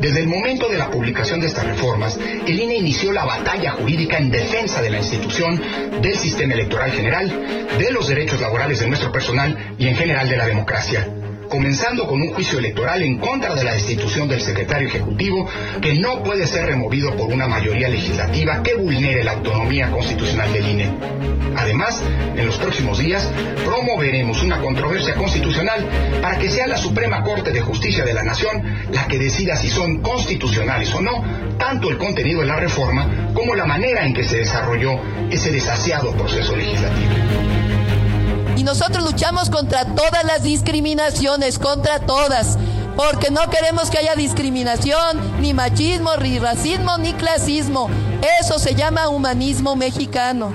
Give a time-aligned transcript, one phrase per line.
[0.00, 4.18] Desde el momento de la publicación de estas reformas, el INE inició la batalla jurídica
[4.18, 5.60] en defensa de la institución,
[6.00, 10.36] del sistema electoral general, de los derechos laborales de nuestro personal y en general de
[10.36, 11.19] la democracia
[11.50, 15.46] comenzando con un juicio electoral en contra de la destitución del secretario ejecutivo
[15.82, 20.68] que no puede ser removido por una mayoría legislativa que vulnere la autonomía constitucional del
[20.68, 20.90] INE.
[21.56, 22.00] Además,
[22.36, 23.28] en los próximos días
[23.64, 25.84] promoveremos una controversia constitucional
[26.22, 28.62] para que sea la Suprema Corte de Justicia de la Nación
[28.92, 31.24] la que decida si son constitucionales o no
[31.58, 36.12] tanto el contenido de la reforma como la manera en que se desarrolló ese desasiado
[36.12, 37.10] proceso legislativo.
[38.60, 42.58] Y nosotros luchamos contra todas las discriminaciones, contra todas,
[42.94, 47.88] porque no queremos que haya discriminación, ni machismo, ni racismo, ni clasismo.
[48.38, 50.52] Eso se llama humanismo mexicano.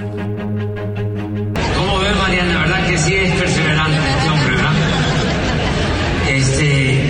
[1.75, 2.53] ¿Cómo ve Mariana?
[2.53, 4.73] La verdad que sí es perseverante este hombre, ¿verdad?
[6.29, 7.01] Este.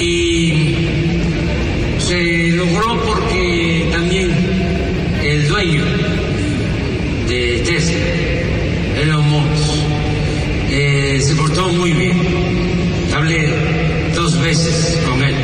[0.00, 0.88] Y
[1.98, 4.36] se logró porque también
[5.22, 5.97] el dueño
[11.20, 12.16] se portó muy bien.
[13.14, 15.34] Hablé dos veces con él,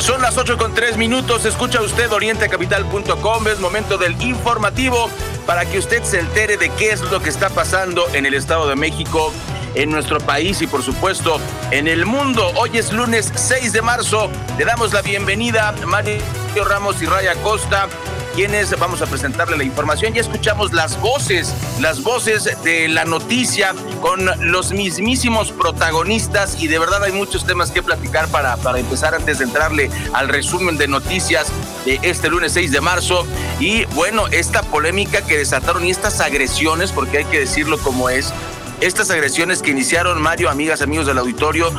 [0.00, 1.44] son las 8 con 3 minutos.
[1.44, 3.48] Escucha usted orientecapital.com.
[3.48, 5.10] Es momento del informativo
[5.46, 8.68] para que usted se entere de qué es lo que está pasando en el Estado
[8.68, 9.32] de México,
[9.74, 11.40] en nuestro país y por supuesto
[11.70, 12.52] en el mundo.
[12.56, 14.30] Hoy es lunes 6 de marzo.
[14.58, 16.20] Le damos la bienvenida Mario
[16.64, 17.88] Ramos y Raya Costa
[18.36, 20.12] quienes vamos a presentarle la información.
[20.12, 26.78] Ya escuchamos las voces, las voces de la noticia con los mismísimos protagonistas y de
[26.78, 30.86] verdad hay muchos temas que platicar para, para empezar antes de entrarle al resumen de
[30.86, 31.46] noticias
[31.86, 33.26] de este lunes 6 de marzo.
[33.58, 38.34] Y bueno, esta polémica que desataron y estas agresiones, porque hay que decirlo como es,
[38.82, 41.72] estas agresiones que iniciaron Mario, amigas, amigos del auditorio,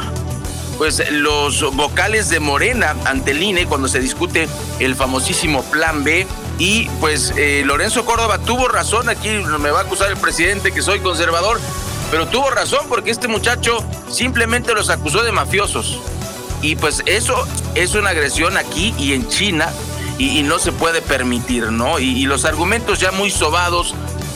[0.79, 6.25] pues los vocales de Morena ante el INE cuando se discute el famosísimo Plan B
[6.59, 10.81] y pues eh, Lorenzo Córdoba tuvo razón, aquí me va a acusar el presidente que
[10.81, 11.59] soy conservador,
[12.09, 15.99] pero tuvo razón porque este muchacho simplemente los acusó de mafiosos.
[16.61, 19.71] Y pues eso es una agresión aquí y en China
[20.17, 21.99] y, no se puede permitir, ¿no?
[21.99, 23.93] Y, los argumentos ya muy sobados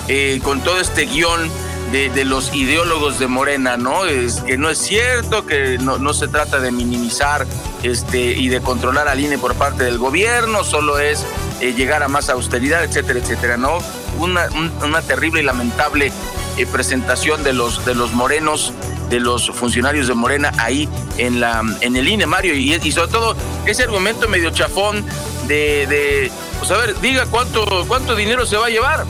[0.08, 1.50] eh, con todo este guion
[1.92, 4.06] de, los ideólogos de Morena, ¿no?
[4.06, 7.48] Es que no es cierto, que no, se trata de minimizar
[7.82, 11.26] este, y de controlar al INE por parte del gobierno, solo es
[11.62, 13.78] eh, llegar a más austeridad, etcétera, etcétera, ¿no?
[14.18, 14.50] Una,
[14.84, 16.12] una terrible y lamentable
[16.58, 18.74] eh, presentación de los, de los morenos,
[19.10, 23.12] de los funcionarios de Morena ahí en, la, en el INE, Mario, y, y sobre
[23.12, 23.36] todo
[23.66, 25.06] ese argumento medio chafón
[25.48, 29.06] de, de, pues a ver, diga cuánto, cuánto dinero se va a llevar.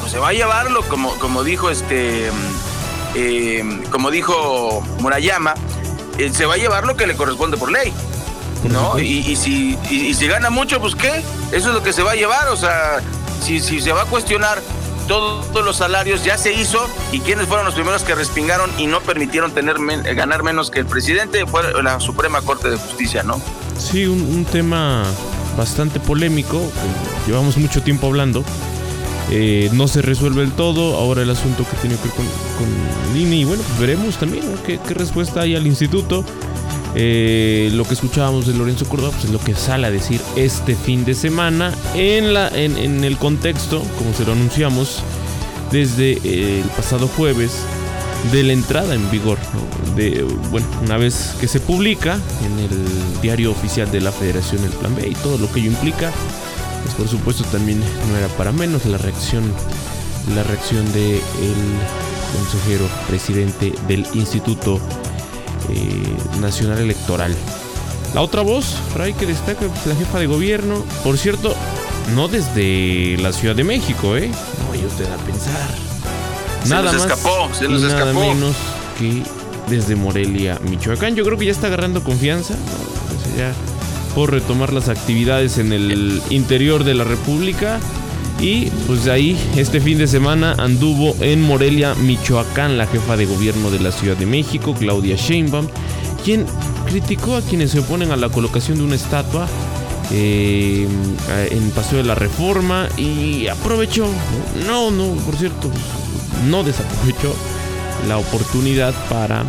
[0.00, 2.30] Pues se va a llevarlo, como, como dijo este,
[3.14, 5.54] eh, como dijo Murayama,
[6.32, 7.92] se va a llevar lo que le corresponde por ley.
[8.68, 8.98] ¿No?
[8.98, 11.22] Y, si, y, si gana mucho, pues ¿qué?
[11.52, 13.00] Eso es lo que se va a llevar, o sea,
[13.42, 14.62] si, si se va a cuestionar
[15.06, 19.00] todos los salarios, ya se hizo, y quiénes fueron los primeros que respingaron y no
[19.00, 19.76] permitieron tener
[20.14, 23.40] ganar menos que el presidente, fue la Suprema Corte de Justicia, ¿no?
[23.78, 25.04] Sí, un, tema
[25.56, 26.60] bastante polémico,
[27.26, 28.44] llevamos mucho tiempo hablando.
[29.30, 30.96] Eh, no se resuelve el todo.
[30.96, 32.26] Ahora el asunto que tiene que ver con,
[32.58, 33.40] con Lini.
[33.40, 36.24] Y bueno, pues veremos también qué, qué, respuesta hay al instituto.
[36.96, 40.76] Eh, lo que escuchábamos de Lorenzo Córdoba pues es lo que sale a decir este
[40.76, 45.02] fin de semana en, el contexto, como se lo anunciamos
[45.72, 47.52] desde eh, el pasado jueves,
[48.32, 49.38] de la entrada en vigor.
[49.96, 54.70] De, bueno, una vez que se publica en el diario oficial de la Federación el
[54.70, 56.12] Plan B y todo lo que ello implica,
[56.82, 59.44] pues por supuesto también no era para menos la reacción,
[60.34, 61.20] la reacción del
[62.34, 64.80] consejero presidente del Instituto
[65.70, 67.34] eh, Nacional Electoral.
[68.14, 71.54] La otra voz, Ray, que destaca la jefa de gobierno, por cierto,
[72.14, 74.30] no desde la Ciudad de México, ¿eh?
[74.62, 75.68] No vaya usted a pensar.
[76.68, 78.20] nada más escapó, se nos nada escapó.
[78.20, 78.54] menos
[78.98, 79.22] que
[79.68, 81.16] desde Morelia, Michoacán.
[81.16, 82.54] Yo creo que ya está agarrando confianza.
[82.54, 82.60] ¿no?
[83.22, 83.52] Pues ya
[84.14, 87.80] por retomar las actividades en el interior de la República.
[88.44, 93.70] Y pues ahí, este fin de semana anduvo en Morelia, Michoacán, la jefa de gobierno
[93.70, 95.66] de la Ciudad de México, Claudia Sheinbaum,
[96.22, 96.44] quien
[96.84, 99.48] criticó a quienes se oponen a la colocación de una estatua
[100.12, 100.86] eh,
[101.50, 104.08] en Paseo de la Reforma y aprovechó,
[104.66, 105.70] no, no, por cierto,
[106.46, 107.34] no desaprovechó
[108.08, 109.42] la oportunidad para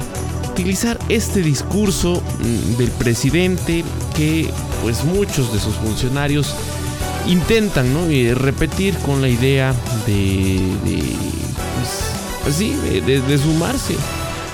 [0.49, 3.83] utilizar este discurso mm, del presidente
[4.15, 4.49] que
[4.81, 6.55] pues muchos de sus funcionarios
[7.27, 8.07] intentan ¿no?
[8.09, 9.73] Eh, repetir con la idea
[10.05, 11.03] de, de
[12.43, 13.95] pues, sí, de, de- de sumarse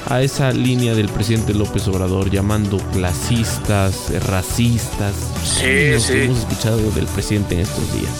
[0.09, 3.95] a esa línea del presidente López Obrador llamando clasistas,
[4.27, 5.13] racistas,
[5.43, 6.13] Sí, lo sí.
[6.13, 8.11] que hemos escuchado del presidente en estos días.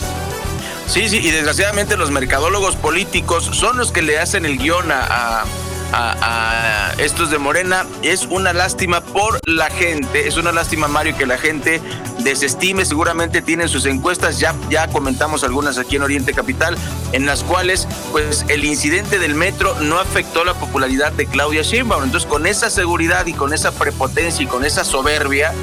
[0.87, 5.41] Sí, sí, y desgraciadamente los mercadólogos políticos son los que le hacen el guion a,
[5.41, 5.45] a-
[5.93, 7.85] a- estos de Morena.
[8.03, 11.81] Es una lástima por la gente, es una lástima, Mario, que la gente
[12.19, 12.85] desestime.
[12.85, 16.77] Seguramente tienen sus encuestas, ya, ya comentamos algunas aquí en Oriente Capital,
[17.11, 22.03] en las cuales pues el incidente del metro no afectó la popularidad de Claudia Sheinbaum.
[22.03, 25.53] Entonces, con esa seguridad y con esa prepotencia y con esa soberbia,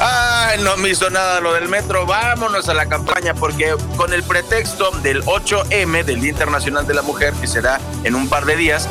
[0.00, 2.04] Ay, no me hizo nada lo del metro.
[2.04, 7.02] Vámonos a la campaña porque con el pretexto del 8M, del Día Internacional de la
[7.02, 8.88] Mujer, que será en un par de días,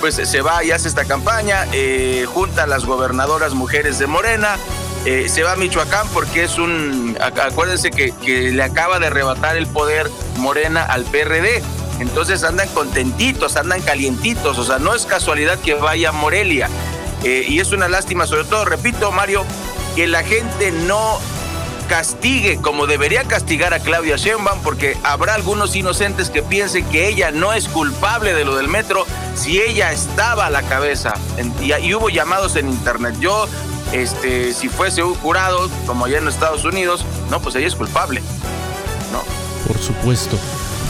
[0.00, 4.56] pues se va y hace esta campaña, eh, junta a las gobernadoras mujeres de Morena,
[5.04, 9.06] eh, se va a Michoacán porque es un, ac- acuérdense que, que le acaba de
[9.06, 11.62] arrebatar el poder Morena al PRD.
[12.00, 16.68] Entonces andan contentitos, andan calientitos, o sea, no es casualidad que vaya Morelia.
[17.24, 19.44] Eh, y es una lástima, sobre todo, repito, Mario,
[19.94, 21.18] que la gente no
[21.88, 27.30] castigue como debería castigar a Claudia Sheinbaum porque habrá algunos inocentes que piensen que ella
[27.30, 31.14] no es culpable de lo del metro si ella estaba a la cabeza
[31.62, 33.48] y, hubo llamados en internet yo
[33.92, 38.20] este si fuese un jurado como allá en Estados Unidos no pues ella es culpable
[39.12, 39.22] no
[39.66, 40.38] Por supuesto.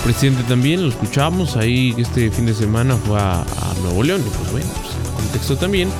[0.04, 4.22] Presidente también lo escuchamos ahí este fin de semana fue a, a Nuevo León.
[4.24, 5.90] Y pues bueno, pues, el contexto también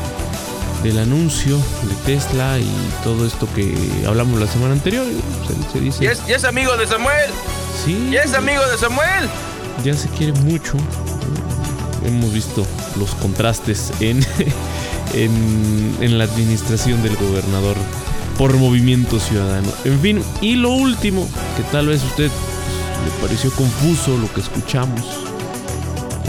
[0.87, 2.71] del anuncio de Tesla y
[3.03, 3.75] todo esto que
[4.06, 5.06] hablamos la semana anterior.
[5.73, 6.05] se dice.
[6.05, 7.31] y es, es amigo de Samuel
[7.85, 9.29] sí, y es amigo de Samuel
[9.85, 10.77] ya se quiere mucho.
[12.05, 12.67] Hemos visto
[12.99, 14.21] los contrastes en,
[15.15, 17.77] en, en la administración del gobernador
[18.38, 19.69] por movimiento ciudadano.
[19.85, 24.41] En fin, y lo último, que tal vez a usted le pareció confuso lo que
[24.41, 25.25] escuchamos.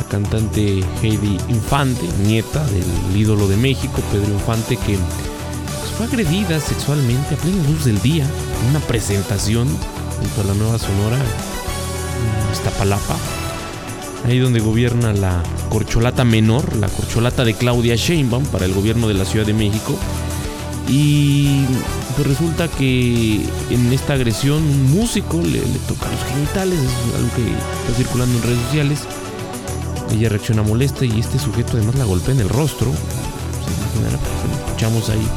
[0.10, 7.36] Cantante Heidi Infante, nieta del ídolo de México, Pedro Infante, que pues, fue agredida sexualmente
[7.36, 9.68] a plena luz del día en una presentación
[10.20, 13.18] junto a la nueva Sonora en Iztapalapa
[14.26, 19.14] ahí donde gobierna la corcholata menor, la corcholata de Claudia Sheinbaum para el gobierno de
[19.14, 19.98] la Ciudad de México.
[20.88, 21.66] Y
[22.16, 27.30] pues resulta que en esta agresión un músico le, le toca los genitales, es algo
[27.36, 29.00] que está circulando en redes sociales.
[30.12, 32.92] Ella reacciona molesta y este sujeto además la golpea en el rostro.
[34.68, 35.28] Escuchamos ahí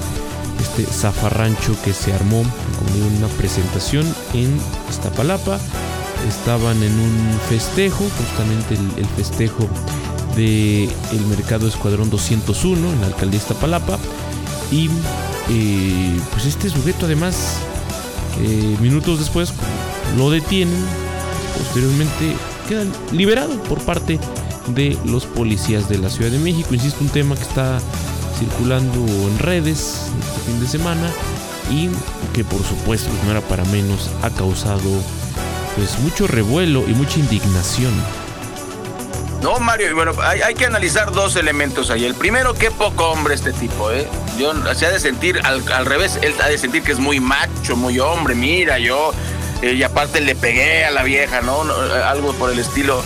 [0.60, 4.60] este zafarrancho que se armó como una presentación en
[4.90, 5.58] Iztapalapa
[6.28, 9.68] estaban en un festejo, justamente el, festejo
[10.36, 13.98] del el Mercado Escuadrón 201 en la alcaldía Iztapalapa.
[14.70, 14.88] Y
[15.48, 17.56] eh, pues este sujeto además,
[18.40, 19.52] eh, minutos después,
[20.16, 20.84] lo detienen,
[21.58, 22.36] posteriormente
[22.68, 24.20] queda liberado por parte
[24.74, 26.74] de los policías de la Ciudad de México.
[26.74, 27.80] Insisto, un tema que está
[28.38, 31.10] circulando en redes este fin de semana
[31.70, 31.88] y
[32.34, 34.90] que por supuesto no era para menos, ha causado
[35.76, 37.92] pues mucho revuelo y mucha indignación.
[39.42, 42.04] No, Mario, bueno, hay, hay que analizar dos elementos ahí.
[42.04, 44.06] El primero, qué poco hombre este tipo, ¿eh?
[44.38, 47.20] Yo, se ha de sentir, al, al revés, él ha de sentir que es muy
[47.20, 49.14] macho, muy hombre, mira, yo,
[49.62, 51.64] eh, y aparte le pegué a la vieja, ¿no?
[51.64, 53.02] No, eh, Algo por el estilo.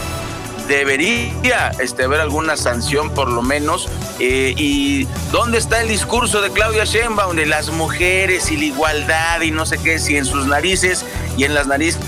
[0.68, 3.88] Debería este, haber alguna sanción por lo menos.
[4.18, 9.40] eh, ¿Y dónde está el discurso de Claudia Sheinbaum de las mujeres y la igualdad
[9.42, 11.04] y no sé qué, si en sus narices
[11.36, 12.00] y en las narices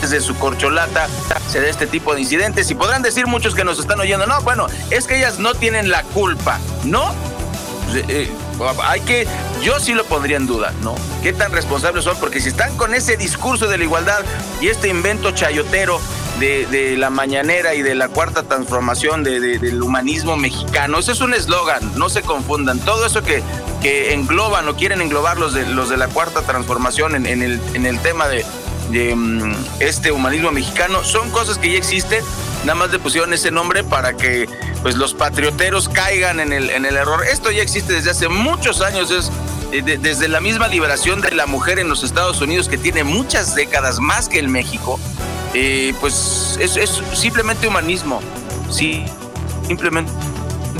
[0.00, 1.06] desde su corcholata
[1.50, 4.40] se da este tipo de incidentes y podrán decir muchos que nos están oyendo, no,
[4.40, 7.14] bueno, es que ellas no tienen la culpa, ¿no?
[7.90, 8.30] Pues, eh,
[8.82, 9.26] hay que,
[9.62, 10.94] yo sí lo pondría en duda, ¿no?
[11.22, 12.16] ¿Qué tan responsables son?
[12.18, 14.20] Porque si están con ese discurso de la igualdad
[14.60, 16.00] y este invento chayotero
[16.38, 21.96] de, la mañanera y de la cuarta transformación del humanismo mexicano, ese es un eslogan,
[21.96, 22.78] no se confundan.
[22.80, 23.42] Todo eso que,
[23.82, 27.86] que engloban o quieren englobar los de, los de la cuarta transformación en, el, en
[27.86, 28.44] el tema de,
[28.90, 32.24] de mm, este humanismo mexicano son cosas que ya existen,
[32.60, 34.48] nada más le pusieron ese nombre para que
[34.82, 37.24] pues los patrioteros caigan en el, en el error.
[37.30, 39.10] Esto ya existe desde hace muchos años,
[39.72, 43.54] eh, desde la misma liberación de la mujer en los Estados Unidos, que tiene muchas
[43.54, 45.00] décadas más que el México,
[45.54, 48.20] eh, pues es, es, simplemente humanismo,
[48.70, 49.04] sí,
[49.66, 50.12] simplemente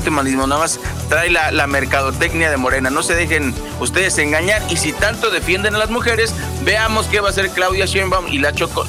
[0.07, 0.79] humanismo, nada más
[1.09, 4.61] trae la, mercadotecnia de Morena, no se dejen ustedes engañar.
[4.69, 8.39] Y si tanto defienden a las mujeres, veamos qué va a hacer Claudia Sheinbaum y
[8.39, 8.85] la, choco,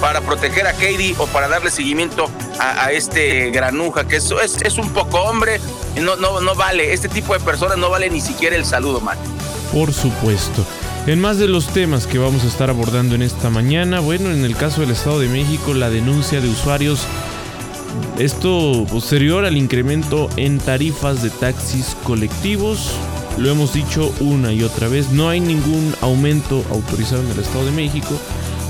[0.00, 4.32] para proteger a Katie o para darle seguimiento a, este granuja, que es,
[4.62, 5.60] es, un poco hombre,
[5.96, 9.18] no, no, no vale, este tipo de personas no vale ni siquiera el saludo, man.
[9.72, 10.64] Por supuesto.
[11.06, 14.44] En más de los temas que vamos a estar abordando en esta mañana, bueno, en
[14.44, 17.00] el caso del Estado de México, la denuncia de usuarios,
[18.18, 22.92] esto posterior al incremento en tarifas de taxis colectivos,
[23.38, 27.64] lo hemos dicho una y otra vez, no hay ningún aumento autorizado en el Estado
[27.64, 28.14] de México,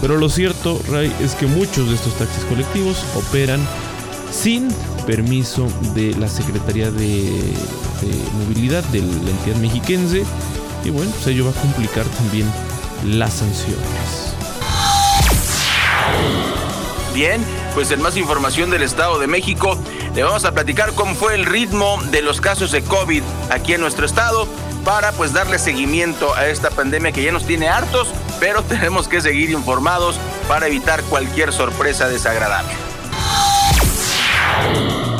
[0.00, 3.60] pero lo cierto, Ray, es que muchos de estos taxis colectivos operan
[4.30, 4.68] sin
[5.06, 7.28] permiso de la Secretaría de,
[8.38, 10.24] Movilidad de la entidad mexiquense.
[10.84, 12.50] Y bueno, pues ello va a complicar también
[13.04, 14.34] las sanciones.
[17.14, 17.44] Bien,
[17.74, 19.78] pues en más información del Estado de México,
[20.14, 23.80] le vamos a platicar cómo fue el ritmo de los casos de COVID aquí en
[23.80, 24.46] nuestro estado
[24.84, 28.08] para pues darle seguimiento a esta pandemia que ya nos tiene hartos,
[28.38, 30.16] pero tenemos que seguir informados
[30.48, 32.72] para evitar cualquier sorpresa desagradable.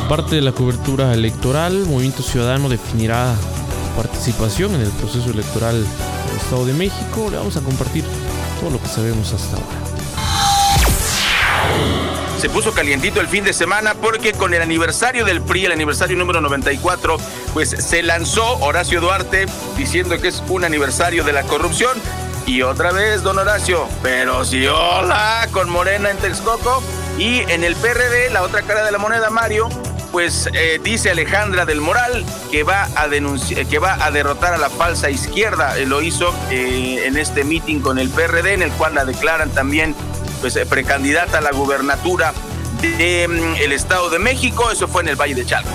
[0.09, 3.33] Parte de la cobertura electoral, Movimiento Ciudadano definirá
[3.95, 7.27] participación en el proceso electoral del Estado de México.
[7.29, 8.03] Le vamos a compartir
[8.59, 9.91] todo lo que sabemos hasta ahora
[12.41, 16.17] se puso calientito el fin de semana porque con el aniversario del PRI, el aniversario
[16.17, 17.17] número 94,
[17.53, 19.45] pues se lanzó Horacio Duarte
[19.77, 22.01] diciendo que es un aniversario de la corrupción.
[22.47, 26.81] Y otra vez, don Horacio, pero si hola, con Morena en Texcoco.
[27.19, 29.69] Y en el PRD, la otra cara de la moneda, Mario,
[30.11, 34.57] pues eh, dice Alejandra del Moral que va a denunciar, que va a derrotar a
[34.57, 35.75] la falsa izquierda.
[35.85, 39.95] lo hizo eh, en este meeting con el PRD, en el cual la declaran también
[40.41, 42.33] pues, eh, precandidata a la gubernatura
[42.81, 44.69] del mm, Estado de México.
[44.71, 45.69] Eso fue en el Valle de Chalco.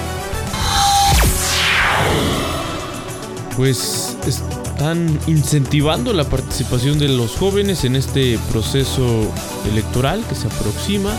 [3.57, 9.33] Pues están incentivando la participación de los jóvenes en este proceso
[9.71, 11.14] electoral que se aproxima.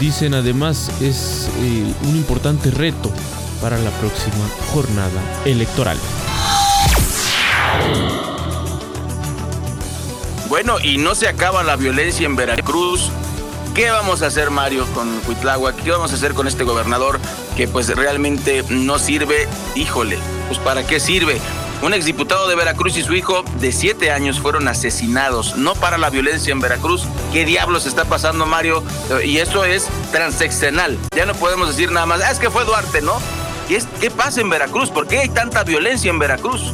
[0.00, 3.10] Dicen además es eh, un importante reto
[3.60, 5.96] para la próxima jornada electoral.
[10.48, 13.10] Bueno, y no se acaba la violencia en Veracruz.
[13.74, 15.74] ¿Qué vamos a hacer, Mario, con Cuitlagua?
[15.74, 17.18] ¿Qué vamos a hacer con este gobernador
[17.56, 19.48] que pues realmente no sirve?
[19.74, 21.40] Híjole, pues ¿para qué sirve?
[21.82, 26.10] Un exdiputado de Veracruz y su hijo de siete años fueron asesinados, no para la
[26.10, 27.04] violencia en Veracruz.
[27.32, 28.82] ¿Qué diablos está pasando, Mario?
[29.24, 30.98] Y esto es transeccional.
[31.14, 33.14] Ya no podemos decir nada más, ah, es que fue Duarte, ¿no?
[33.68, 34.90] ¿Qué, ¿Qué pasa en Veracruz?
[34.90, 36.72] ¿Por qué hay tanta violencia en Veracruz?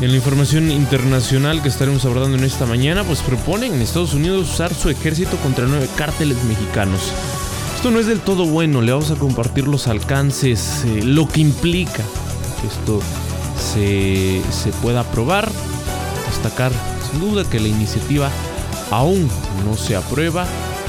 [0.00, 4.48] En la información internacional que estaremos abordando en esta mañana, pues proponen en Estados Unidos
[4.48, 7.12] usar su ejército contra nueve cárteles mexicanos.
[7.78, 11.40] Esto no es del todo bueno, le vamos a compartir los alcances, eh, lo que
[11.40, 12.02] implica
[12.60, 13.00] que esto
[13.56, 15.48] se, se pueda aprobar.
[16.26, 16.72] Destacar
[17.08, 18.32] sin duda que la iniciativa
[18.90, 19.30] aún
[19.64, 20.44] no se aprueba,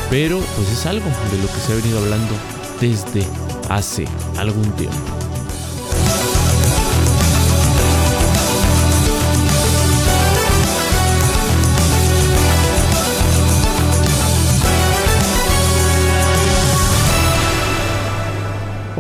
[0.10, 2.34] pero pues es algo de lo que se ha venido hablando
[2.82, 3.24] desde
[3.70, 4.06] hace
[4.40, 5.19] algún tiempo.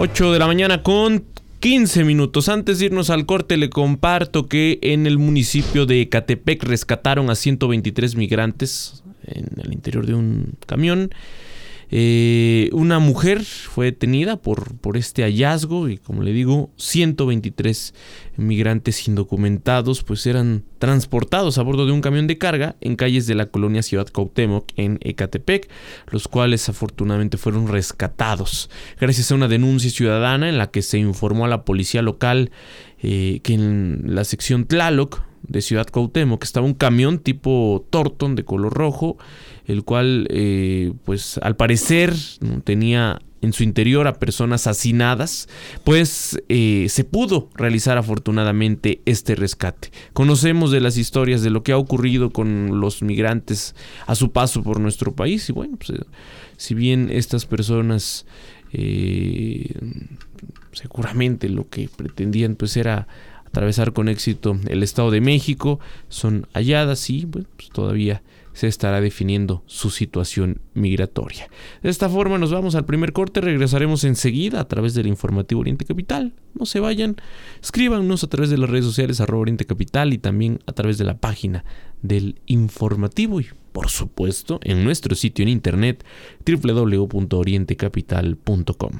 [0.02, 1.26] 8 de la mañana con
[1.60, 2.48] 15 minutos.
[2.48, 7.36] Antes de irnos al corte, le comparto que en el municipio de Ecatepec rescataron a
[7.36, 11.14] 123 migrantes en el interior de un camión.
[11.92, 17.96] Eh, una mujer fue detenida por, por este hallazgo y como le digo, 123
[18.38, 23.36] migrantes indocumentados pues eran transportados a bordo de un camión de carga en calles de
[23.36, 25.68] la colonia Ciudad Cuauhtémoc en Ecatepec,
[26.12, 28.70] los cuales afortunadamente fueron rescatados.
[29.00, 32.52] Gracias a una denuncia ciudadana en la que se informó a la policía local
[33.02, 38.36] eh, que en la sección Tlaloc de Ciudad Cuauhtémoc, que estaba un camión tipo Torton
[38.36, 39.18] de color rojo,
[39.66, 42.14] el cual, eh, pues al parecer,
[42.64, 45.48] tenía en su interior a personas hacinadas,
[45.84, 49.92] pues eh, se pudo realizar afortunadamente este rescate.
[50.14, 53.76] Conocemos de las historias de lo que ha ocurrido con los migrantes
[54.08, 56.00] a su paso por nuestro país y bueno, pues,
[56.58, 58.26] si bien estas personas
[58.74, 59.74] eh,
[60.74, 63.08] seguramente lo que pretendían pues era
[63.50, 68.22] atravesar con éxito el Estado de México, son halladas y pues, todavía
[68.54, 71.50] se estará definiendo su situación migratoria.
[71.82, 75.86] De esta forma nos vamos al primer corte, regresaremos enseguida a través del informativo Oriente
[75.86, 76.34] Capital.
[76.54, 77.16] No se vayan,
[77.62, 81.06] escríbanos a través de las redes sociales arroba Oriente Capital y también a través de
[81.06, 81.64] la página
[82.02, 86.04] del informativo y por supuesto en nuestro sitio en internet
[86.46, 89.00] www.orientecapital.com.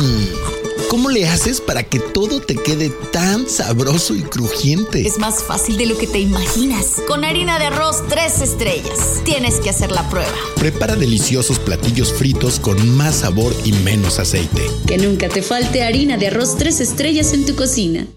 [1.11, 5.05] le haces para que todo te quede tan sabroso y crujiente?
[5.05, 7.01] Es más fácil de lo que te imaginas.
[7.07, 9.21] Con harina de arroz tres estrellas.
[9.25, 10.31] Tienes que hacer la prueba.
[10.55, 14.61] Prepara deliciosos platillos fritos con más sabor y menos aceite.
[14.87, 18.07] Que nunca te falte harina de arroz tres estrellas en tu cocina.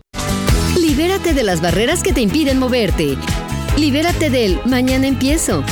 [0.79, 3.17] Libérate de las barreras que te impiden moverte.
[3.77, 5.65] Libérate del mañana empiezo.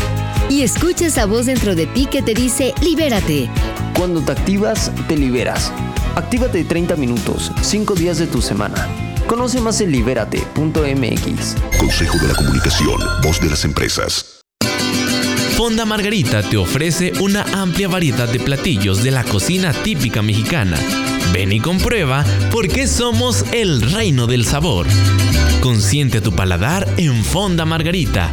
[0.49, 3.49] Y escucha esa voz dentro de ti que te dice libérate.
[4.03, 5.73] Cuando te activas, te liberas.
[6.17, 8.89] Actívate 30 minutos, 5 días de tu semana.
[9.29, 11.55] Conoce más en libérate.mx.
[11.79, 14.41] Consejo de la Comunicación, voz de las empresas.
[15.57, 20.77] Fonda Margarita te ofrece una amplia variedad de platillos de la cocina típica mexicana.
[21.33, 24.89] Ven y comprueba por qué somos el reino del sabor.
[25.61, 28.33] Consiente tu paladar en Fonda Margarita.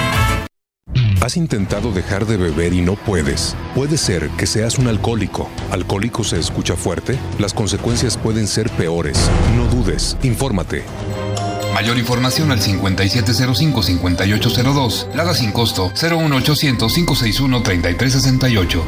[1.21, 3.55] ¿Has intentado dejar de beber y no puedes?
[3.75, 5.47] Puede ser que seas un alcohólico.
[5.69, 7.15] ¿Alcohólico se escucha fuerte?
[7.37, 9.29] Las consecuencias pueden ser peores.
[9.55, 10.83] No dudes, infórmate.
[11.75, 15.13] Mayor información al 5705-5802.
[15.13, 18.81] Lada sin costo 01800-561-3368.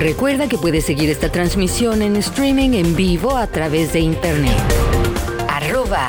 [0.00, 4.58] Recuerda que puedes seguir esta transmisión en streaming en vivo a través de internet.
[5.48, 6.08] Arroba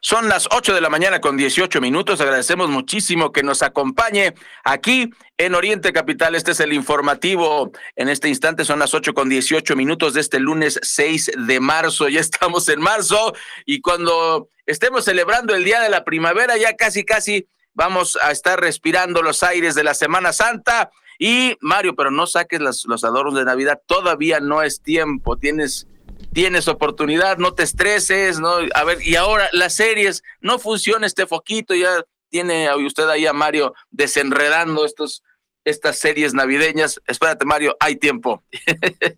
[0.00, 2.20] Son las 8 de la mañana con 18 minutos.
[2.20, 6.34] Agradecemos muchísimo que nos acompañe aquí en Oriente Capital.
[6.34, 7.72] Este es el informativo.
[7.96, 12.08] En este instante son las 8 con 18 minutos de este lunes 6 de marzo.
[12.08, 17.04] Ya estamos en marzo y cuando estemos celebrando el Día de la Primavera, ya casi,
[17.04, 20.90] casi vamos a estar respirando los aires de la Semana Santa.
[21.18, 25.36] Y Mario, pero no saques los adornos de Navidad, todavía no es tiempo.
[25.36, 25.86] Tienes
[26.32, 28.56] tienes oportunidad, no te estreses, ¿no?
[28.74, 33.32] A ver, y ahora las series, no funciona este foquito, ya tiene usted ahí a
[33.32, 35.22] Mario desenredando estos
[35.64, 37.00] estas series navideñas.
[37.06, 38.42] Espérate, Mario, hay tiempo.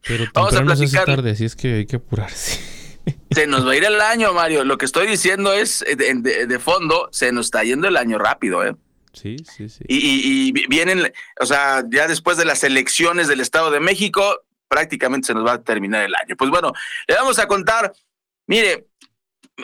[0.06, 1.04] Pero Vamos a platicar.
[1.06, 2.60] tarde, así es que hay que apurarse.
[3.30, 4.64] Se nos va a ir el año, Mario.
[4.64, 8.64] Lo que estoy diciendo es, de, de, fondo, se nos está yendo el año rápido,
[8.64, 8.76] ¿eh?
[9.12, 9.84] Sí, sí, sí.
[9.88, 15.26] Y, y, vienen, o sea, ya después de las elecciones del Estado de México, prácticamente
[15.26, 16.34] se nos va a terminar el año.
[16.34, 16.72] Pues bueno,
[17.06, 17.92] le vamos a contar,
[18.46, 18.86] mire,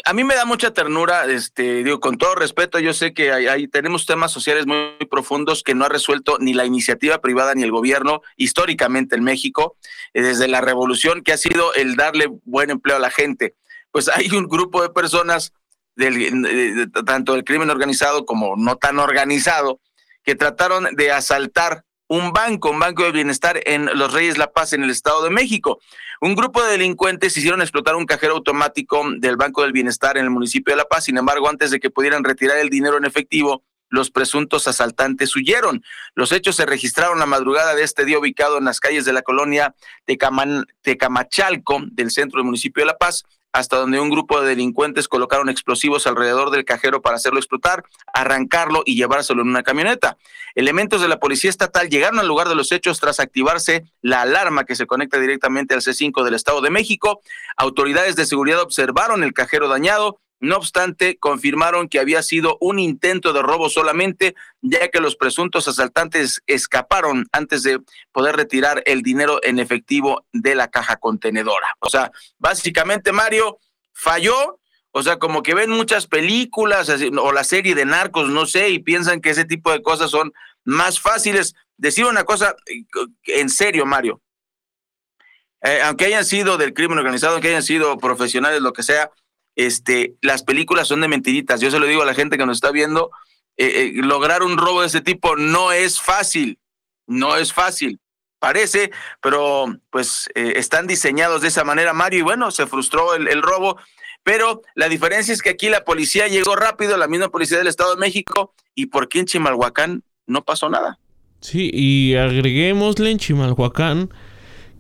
[0.04, 3.68] a mí me da mucha ternura, este, digo, con todo respeto, yo sé que hay,
[3.68, 7.70] tenemos temas sociales muy, profundos que no ha resuelto ni la iniciativa privada ni el
[7.70, 9.78] gobierno históricamente en México,
[10.12, 13.54] eh, desde la revolución, que ha sido el darle buen empleo a la gente.
[13.90, 15.54] Pues hay un grupo de personas,
[15.96, 19.80] del, tanto del crimen organizado como no tan organizado,
[20.22, 24.72] que trataron de asaltar un banco, un banco de bienestar en Los Reyes La Paz,
[24.72, 25.78] en el Estado de México.
[26.20, 30.30] Un grupo de delincuentes hicieron explotar un cajero automático del Banco del Bienestar en el
[30.30, 31.04] municipio de La Paz.
[31.04, 35.82] Sin embargo, antes de que pudieran retirar el dinero en efectivo, los presuntos asaltantes huyeron.
[36.14, 39.22] Los hechos se registraron la madrugada de este día ubicado en las calles de la
[39.22, 39.74] colonia
[40.82, 43.24] Tecamachalco del centro del municipio de La Paz,
[43.58, 48.82] hasta donde un grupo de delincuentes colocaron explosivos alrededor del cajero para hacerlo explotar, arrancarlo
[48.86, 50.16] y llevárselo en una camioneta.
[50.54, 54.64] Elementos de la Policía Estatal llegaron al lugar de los hechos tras activarse la alarma
[54.64, 57.20] que se conecta directamente al C5 del Estado de México.
[57.56, 63.32] Autoridades de seguridad observaron el cajero dañado no obstante, confirmaron que había sido un intento
[63.32, 67.80] de robo solamente, ya que los presuntos asaltantes escaparon antes de
[68.12, 71.76] poder retirar el dinero en efectivo de la caja contenedora.
[71.80, 73.58] O sea, básicamente Mario
[73.92, 74.60] falló,
[74.92, 78.78] o sea, como que ven muchas películas o la serie de narcos, no sé, y
[78.78, 80.32] piensan que ese tipo de cosas son
[80.64, 81.54] más fáciles.
[81.76, 82.56] Decir una cosa
[83.24, 84.20] en serio, Mario.
[85.62, 89.10] Eh, aunque hayan sido del crimen organizado, aunque hayan sido profesionales, lo que sea,
[89.58, 91.60] este, las películas son de mentiritas.
[91.60, 93.10] Yo se lo digo a la gente que nos está viendo,
[93.56, 96.60] eh, eh, lograr un robo de ese tipo no es fácil,
[97.08, 97.98] no es fácil.
[98.38, 103.26] Parece, pero pues eh, están diseñados de esa manera, Mario, y bueno, se frustró el,
[103.26, 103.78] el robo,
[104.22, 107.96] pero la diferencia es que aquí la policía llegó rápido, la misma policía del Estado
[107.96, 111.00] de México, y por qué en Chimalhuacán no pasó nada.
[111.40, 114.10] Sí, y agreguémosle en Chimalhuacán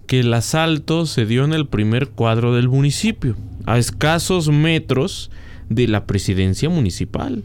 [0.08, 5.30] que el asalto se dio en el primer cuadro del municipio, a escasos metros
[5.68, 7.44] de la presidencia municipal,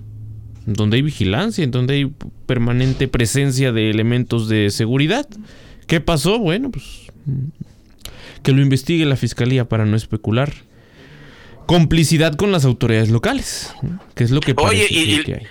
[0.66, 2.14] donde hay vigilancia, donde hay
[2.46, 5.28] permanente presencia de elementos de seguridad.
[5.88, 6.40] ¿Qué pasó?
[6.40, 7.12] Bueno, pues
[8.44, 10.54] que lo investigue la fiscalía para no especular.
[11.66, 13.74] Complicidad con las autoridades locales,
[14.16, 15.48] que es lo que parece que hay.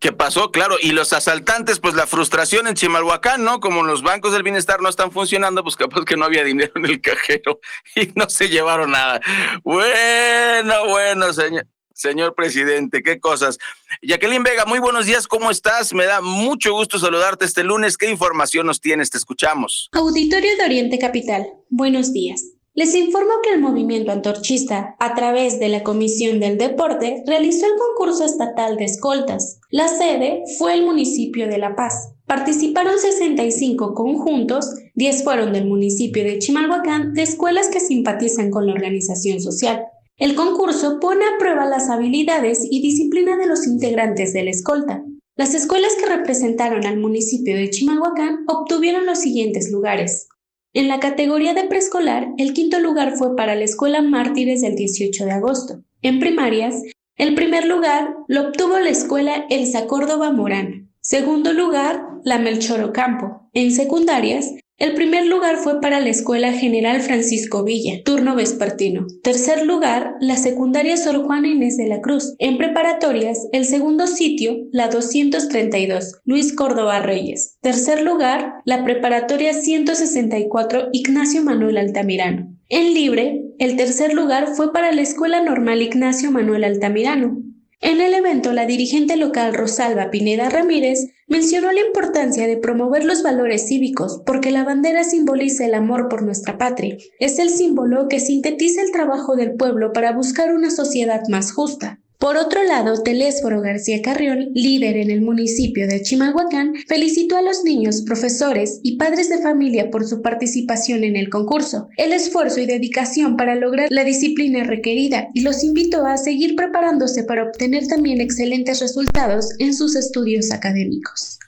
[0.00, 0.50] ¿Qué pasó?
[0.50, 3.60] Claro, y los asaltantes, pues la frustración en Chimalhuacán, ¿no?
[3.60, 6.86] Como los bancos del bienestar no están funcionando, pues capaz que no había dinero en
[6.86, 7.60] el cajero
[7.94, 9.20] y no se llevaron nada.
[9.62, 11.66] Bueno, bueno, señor.
[11.92, 13.58] Señor presidente, qué cosas.
[14.00, 15.92] Jacqueline Vega, muy buenos días, ¿cómo estás?
[15.92, 17.98] Me da mucho gusto saludarte este lunes.
[17.98, 19.10] ¿Qué información nos tienes?
[19.10, 19.90] Te escuchamos.
[19.92, 22.42] Auditorio de Oriente Capital, buenos días.
[22.72, 27.72] Les informo que el movimiento antorchista, a través de la Comisión del Deporte, realizó el
[27.76, 29.58] concurso estatal de escoltas.
[29.70, 32.14] La sede fue el municipio de La Paz.
[32.26, 38.72] Participaron 65 conjuntos, 10 fueron del municipio de Chimalhuacán, de escuelas que simpatizan con la
[38.72, 39.86] organización social.
[40.16, 45.02] El concurso pone a prueba las habilidades y disciplina de los integrantes de la escolta.
[45.34, 50.28] Las escuelas que representaron al municipio de Chimalhuacán obtuvieron los siguientes lugares.
[50.72, 55.24] En la categoría de preescolar, el quinto lugar fue para la Escuela Mártires del 18
[55.24, 55.82] de agosto.
[56.00, 56.82] En primarias,
[57.16, 60.92] el primer lugar lo obtuvo la Escuela Elsa Córdoba Morán.
[61.00, 63.50] Segundo lugar, la Melchor Ocampo.
[63.52, 69.06] En secundarias, el primer lugar fue para la Escuela General Francisco Villa, turno vespertino.
[69.22, 72.34] Tercer lugar, la secundaria Sor Juana Inés de la Cruz.
[72.38, 77.58] En preparatorias, el segundo sitio, la 232, Luis Córdoba Reyes.
[77.60, 82.48] Tercer lugar, la preparatoria 164, Ignacio Manuel Altamirano.
[82.70, 87.42] En libre, el tercer lugar fue para la Escuela Normal Ignacio Manuel Altamirano.
[87.82, 93.22] En el evento, la dirigente local Rosalba Pineda Ramírez mencionó la importancia de promover los
[93.22, 96.98] valores cívicos porque la bandera simboliza el amor por nuestra patria.
[97.20, 102.00] Es el símbolo que sintetiza el trabajo del pueblo para buscar una sociedad más justa.
[102.20, 107.64] Por otro lado, Telésforo García Carrión, líder en el municipio de Chimalhuacán, felicitó a los
[107.64, 112.66] niños, profesores y padres de familia por su participación en el concurso, el esfuerzo y
[112.66, 118.20] dedicación para lograr la disciplina requerida y los invitó a seguir preparándose para obtener también
[118.20, 121.39] excelentes resultados en sus estudios académicos.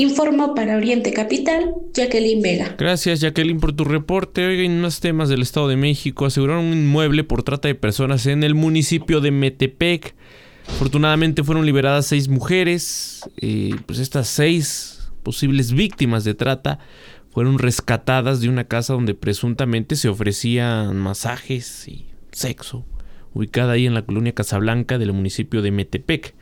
[0.00, 2.76] Informó para Oriente Capital, Jacqueline Vega.
[2.78, 4.46] Gracias, Jacqueline, por tu reporte.
[4.46, 6.24] Oigan, unos temas del Estado de México.
[6.24, 10.14] Aseguraron un inmueble por trata de personas en el municipio de Metepec.
[10.68, 13.28] Afortunadamente fueron liberadas seis mujeres.
[13.40, 16.78] Eh, pues estas seis posibles víctimas de trata
[17.30, 22.86] fueron rescatadas de una casa donde presuntamente se ofrecían masajes y sexo,
[23.34, 26.36] ubicada ahí en la colonia Casablanca del municipio de Metepec.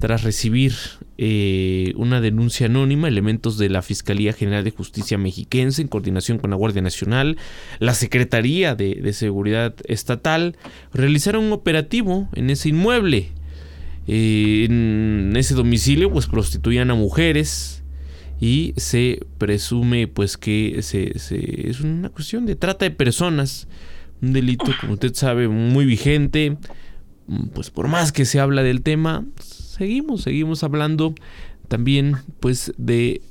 [0.00, 0.72] Tras recibir
[1.18, 6.48] eh, una denuncia anónima, elementos de la Fiscalía General de Justicia Mexiquense, en coordinación con
[6.48, 7.36] la Guardia Nacional,
[7.80, 10.56] la Secretaría de, Seguridad Estatal,
[10.94, 13.28] realizaron un operativo en ese inmueble.
[14.08, 17.82] Eh, en ese domicilio, pues prostituían a mujeres
[18.40, 23.68] y se presume, pues, que es una cuestión de trata de personas,
[24.22, 26.56] un delito, como usted sabe, muy vigente.
[27.54, 29.24] Pues por más que se habla del tema,
[29.80, 31.14] seguimos, seguimos hablando
[31.68, 33.22] también pues de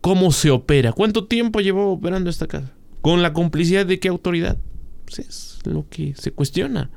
[0.00, 0.92] cómo se opera.
[0.92, 2.72] ¿Cuánto tiempo llevó operando esta casa?
[3.00, 4.58] ¿Con la complicidad de qué autoridad?
[5.06, 6.88] Pues es lo que se cuestiona.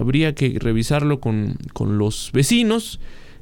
[0.00, 2.98] Habría que revisarlo con, con los vecinos,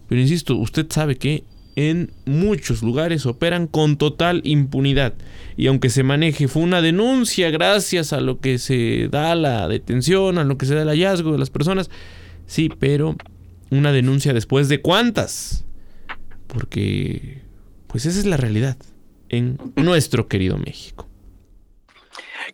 [0.09, 1.45] Pero insisto, usted sabe que
[1.77, 5.15] en muchos lugares operan con total impunidad.
[5.57, 10.39] Y aunque se maneje, fue una denuncia gracias a lo que se da la detención,
[10.39, 11.89] a lo que se da el hallazgo de las personas.
[12.47, 13.17] Sí, pero
[13.73, 15.65] una denuncia después de cuántas.
[16.47, 17.43] Porque,
[17.87, 18.77] pues esa es la realidad
[19.31, 21.09] en nuestro querido México.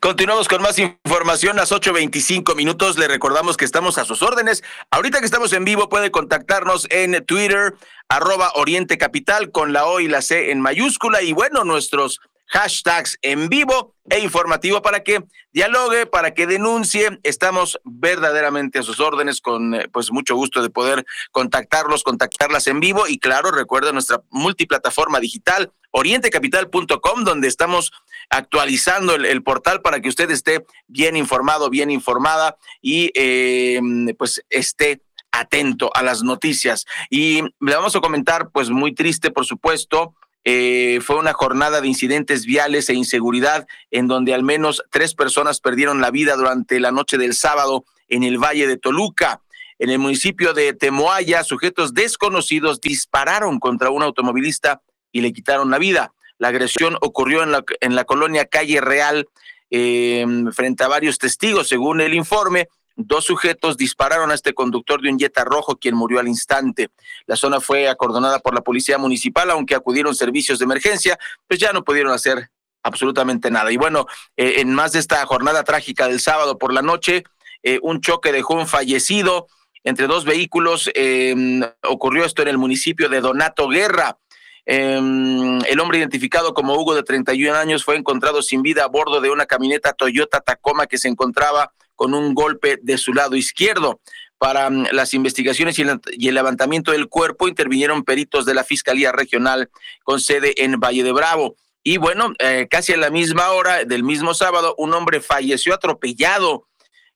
[0.00, 2.98] Continuamos con más información, las 8.25 minutos.
[2.98, 4.62] Le recordamos que estamos a sus órdenes.
[4.92, 7.74] Ahorita que estamos en vivo, puede contactarnos en Twitter,
[8.09, 11.22] arroba Oriente Capital, con la O y la C en mayúscula.
[11.22, 17.18] Y bueno, nuestros hashtags en vivo e informativo para que dialogue, para que denuncie.
[17.23, 22.81] Estamos verdaderamente a sus órdenes con eh, pues mucho gusto de poder contactarlos, contactarlas en
[22.81, 27.92] vivo y claro, recuerda nuestra multiplataforma digital orientecapital.com donde estamos
[28.31, 33.81] actualizando el, portal para que usted esté bien informado, bien informada y eh,
[34.18, 35.01] pues esté
[35.33, 36.85] atento a las noticias.
[37.11, 41.88] Y le vamos a comentar, pues muy triste, por supuesto, eh, fue una jornada de
[41.88, 46.90] incidentes viales e inseguridad en donde al menos tres personas perdieron la vida durante la
[46.90, 49.42] noche del sábado en el Valle de Toluca.
[49.79, 55.79] En el municipio de Temoaya, sujetos desconocidos dispararon contra un automovilista y le quitaron la
[55.79, 56.12] vida.
[56.38, 59.29] La agresión ocurrió en la, en la colonia Calle Real
[59.70, 61.68] eh, frente a varios testigos.
[61.68, 62.68] Según el informe,
[63.01, 66.89] Dos sujetos dispararon a este conductor de un Jetta rojo, quien murió al instante.
[67.27, 71.73] La zona fue acordonada por la policía municipal, aunque acudieron servicios de emergencia, pues ya
[71.73, 72.51] no pudieron hacer
[72.83, 73.71] absolutamente nada.
[73.71, 74.07] Y bueno,
[74.37, 77.23] eh, en más de esta jornada trágica del sábado por la noche,
[77.63, 79.47] eh, un choque dejó un fallecido
[79.85, 80.91] entre dos vehículos.
[80.97, 84.19] Em, ocurrió esto en el municipio de Donato Guerra.
[84.67, 89.21] Em, el hombre identificado como Hugo de 31 años fue encontrado sin vida a bordo
[89.21, 94.01] de una camioneta Toyota Tacoma que se encontraba con un golpe de su lado izquierdo.
[94.39, 99.69] Para mm, las investigaciones y el, levantamiento del cuerpo intervinieron peritos de la Fiscalía Regional
[100.05, 101.57] con sede en Valle de Bravo.
[101.83, 106.69] Y bueno, eh, casi a la misma hora del mismo sábado, un hombre falleció atropellado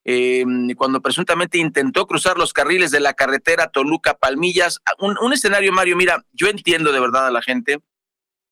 [0.03, 0.43] eh,
[0.75, 4.81] cuando presuntamente intentó cruzar los carriles de la carretera Toluca-Palmillas.
[4.99, 7.79] Un, un escenario, Mario, mira, yo entiendo de verdad a la gente,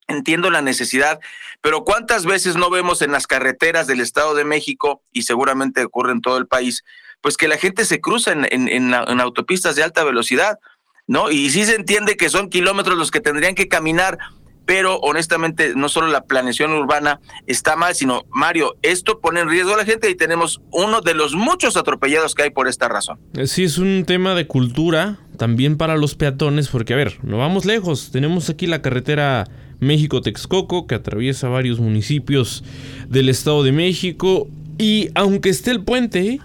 [0.08, 1.20] Entiendo la necesidad,
[1.62, 6.12] pero ¿cuántas veces no vemos en las carreteras del Estado de México, y seguramente ocurre
[6.12, 6.84] en todo el país,
[7.22, 10.60] pues que la gente se cruza en, en, autopistas de alta velocidad,
[11.08, 11.30] ¿no?
[11.30, 14.18] Y sí se entiende que son kilómetros los que tendrían que caminar,
[14.66, 19.74] pero honestamente no solo la planeación urbana está mal, sino, Mario, esto pone en riesgo
[19.74, 23.20] a la gente y tenemos uno de los muchos atropellados que hay por esta razón.
[23.36, 27.38] Eh, sí, es un tema de cultura, también para los peatones, porque a ver, no
[27.38, 29.48] vamos lejos, tenemos aquí la carretera
[29.82, 32.64] México-Texcoco, que atraviesa varios municipios
[33.10, 34.48] del Estado de México.
[34.78, 36.40] Y aunque esté el puente,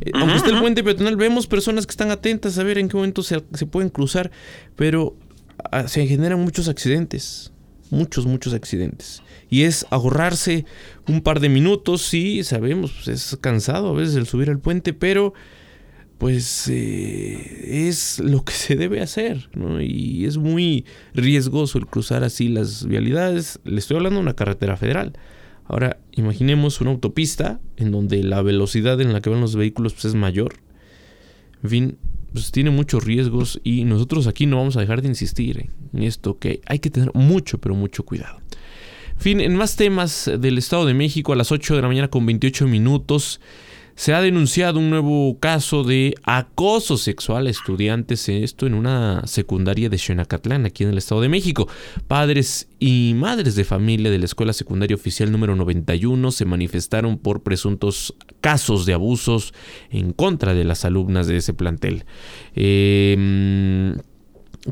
[0.00, 2.96] eh, aunque esté el puente peatonal, vemos personas que están atentas a ver en qué
[2.96, 4.30] momento se, pueden cruzar,
[4.76, 5.16] pero
[5.70, 7.52] ah, se generan muchos accidentes,
[7.90, 9.22] muchos, muchos accidentes.
[9.50, 10.66] Y es ahorrarse
[11.06, 14.92] un par de minutos, sí, sabemos, pues, es cansado a veces el subir al puente,
[14.92, 15.32] pero
[16.18, 19.80] pues eh, es lo que se debe hacer, ¿no?
[19.80, 23.60] Y es muy riesgoso el cruzar así las vialidades.
[23.64, 25.12] Le estoy hablando de una carretera federal.
[25.64, 30.06] Ahora, imaginemos una autopista en donde la velocidad en la que van los vehículos pues,
[30.06, 30.54] es mayor.
[31.62, 31.98] En fin,
[32.32, 36.38] pues tiene muchos riesgos y nosotros aquí no vamos a dejar de insistir en esto
[36.38, 38.40] que hay que tener mucho, pero mucho cuidado.
[39.12, 42.08] En fin, en más temas del Estado de México a las 8 de la mañana
[42.08, 43.40] con 28 minutos
[43.98, 49.88] se ha denunciado un nuevo caso de acoso sexual a estudiantes, esto en una secundaria
[49.88, 51.66] de Xenacatlán, aquí en el Estado de México.
[52.06, 57.42] Padres y madres de familia de la Escuela Secundaria Oficial número 91 se manifestaron por
[57.42, 59.52] presuntos casos de abusos
[59.90, 62.04] en contra de las alumnas de ese plantel.
[62.54, 63.96] Eh,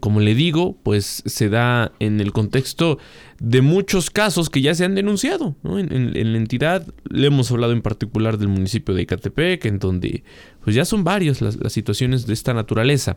[0.01, 2.99] como le digo, pues se da en el contexto
[3.39, 5.57] de muchos casos que ya se han denunciado.
[5.65, 10.25] En, la entidad le hemos hablado en particular del municipio de Icatepec, en donde
[10.63, 13.17] pues ya son varias las, situaciones de esta naturaleza.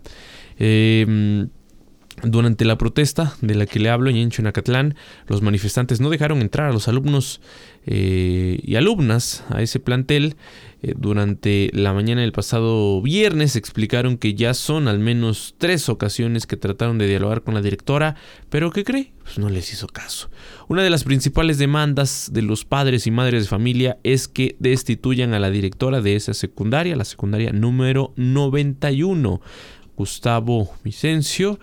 [0.58, 1.48] Eh,
[2.24, 4.96] durante la protesta de la que le hablo en Chonacatlán,
[5.28, 7.42] los manifestantes no dejaron entrar a los alumnos
[7.86, 10.36] eh, y alumnas a ese plantel.
[10.82, 16.48] Eh, durante la mañana del pasado viernes explicaron que ya son al menos tres ocasiones
[16.48, 18.16] que trataron de dialogar con la directora,
[18.50, 19.12] pero ¿qué cree?
[19.24, 20.30] Pues no les hizo caso.
[20.68, 25.34] Una de las principales demandas de los padres y madres de familia es que destituyan
[25.34, 29.42] a la directora de esa secundaria, la secundaria número 91,
[29.96, 31.60] Gustavo Vicencio.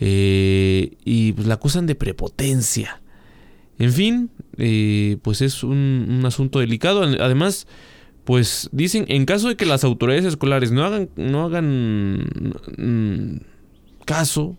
[0.00, 3.00] Eh, y pues la acusan de prepotencia.
[3.78, 7.02] En fin, eh, pues es un, asunto delicado.
[7.02, 7.66] Además,
[8.24, 12.26] pues dicen, en caso de que las autoridades escolares no hagan, no hagan
[14.04, 14.56] caso,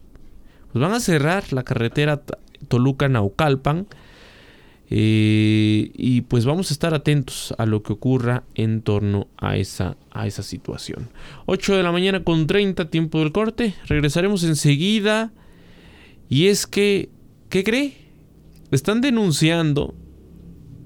[0.72, 2.22] pues van a cerrar la carretera
[2.68, 3.88] Toluca-Naucalpan.
[4.90, 9.98] Eh, y pues vamos a estar atentos a lo que ocurra en torno a esa,
[10.12, 11.10] a esa situación.
[11.48, 13.74] 8 de la mañana con 30, tiempo del corte.
[13.88, 15.34] Regresaremos enseguida.
[16.30, 17.10] Y es que,
[17.50, 17.94] ¿qué cree?
[18.72, 19.96] Están denunciando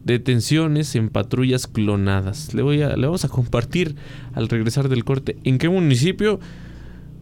[0.04, 2.54] detenciones en patrullas clonadas.
[2.54, 3.96] Le, voy a, le vamos a compartir
[4.34, 6.40] al regresar del corte en qué municipio.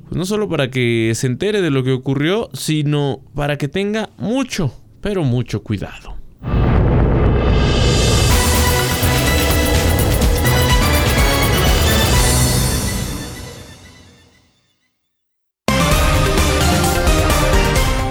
[0.06, 4.10] Pues no solo para que se entere de lo que ocurrió, sino para que tenga
[4.18, 6.17] mucho, pero mucho cuidado.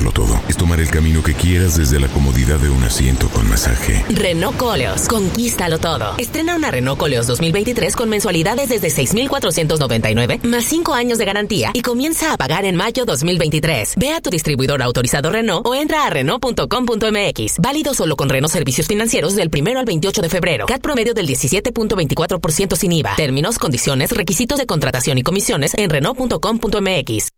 [0.00, 0.40] Es conquistarlo todo?
[0.48, 4.04] Es tomar el camino que quieras desde la comodidad de un asiento con masaje.
[4.08, 6.14] Renault Coleos, conquístalo todo.
[6.18, 11.82] Estrena una Renault Coleos 2023 con mensualidades desde 6,499 más 5 años de garantía y
[11.82, 13.94] comienza a pagar en mayo 2023.
[13.96, 17.58] Ve a tu distribuidor autorizado Renault o entra a Renault.com.mx.
[17.58, 20.66] Válido solo con Renault Servicios Financieros del 1 al 28 de febrero.
[20.66, 23.16] CAT promedio del 17.24% sin IVA.
[23.16, 27.28] Términos, condiciones, requisitos de contratación y comisiones en Renault.com.mx.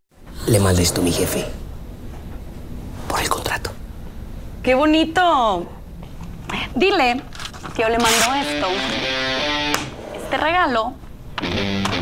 [0.46, 1.44] Le mandé esto a mi jefe.
[3.12, 3.70] Por el contrato.
[4.62, 5.70] ¡Qué bonito!
[6.74, 7.20] Dile
[7.76, 8.68] que yo le mando esto,
[10.14, 10.94] este regalo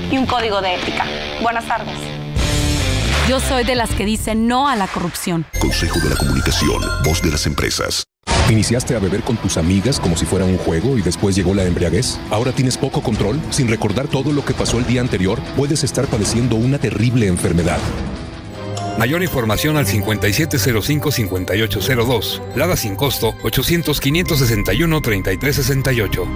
[0.09, 1.05] y un código de ética.
[1.42, 1.99] Buenas tardes.
[3.29, 5.46] Yo soy de las que dicen no a la corrupción.
[5.59, 8.05] Consejo de la Comunicación, voz de las empresas.
[8.49, 11.64] ¿Iniciaste a beber con tus amigas como si fuera un juego y después llegó la
[11.64, 12.20] embriaguez?
[12.31, 13.40] ¿Ahora tienes poco control?
[13.51, 17.81] Sin recordar todo lo que pasó el día anterior, puedes estar padeciendo una terrible enfermedad.
[18.98, 22.40] Mayor información al 5705-5802.
[22.57, 26.26] Lada sin costo 800-561-3368.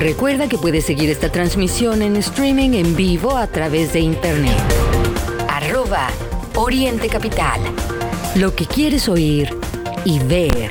[0.00, 4.56] Recuerda que puedes seguir esta transmisión en streaming en vivo a través de internet.
[5.48, 6.06] Arroba
[6.54, 7.60] Oriente Capital.
[8.36, 9.50] Lo que quieres oír
[10.04, 10.70] y ver.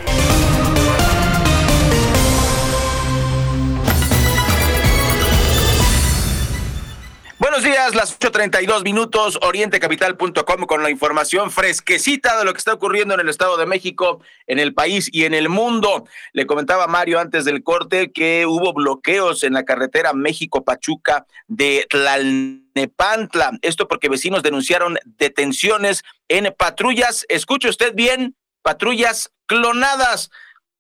[7.58, 13.16] Buenos días, las 8.32 minutos, orientecapital.com con la información fresquecita de lo que está ocurriendo
[13.16, 16.06] en el Estado de México, en el país y en el mundo.
[16.34, 23.58] Le comentaba Mario antes del corte que hubo bloqueos en la carretera México-Pachuca de Tlalnepantla.
[23.64, 30.30] Esto porque vecinos denunciaron detenciones en patrullas, escuche usted bien, patrullas clonadas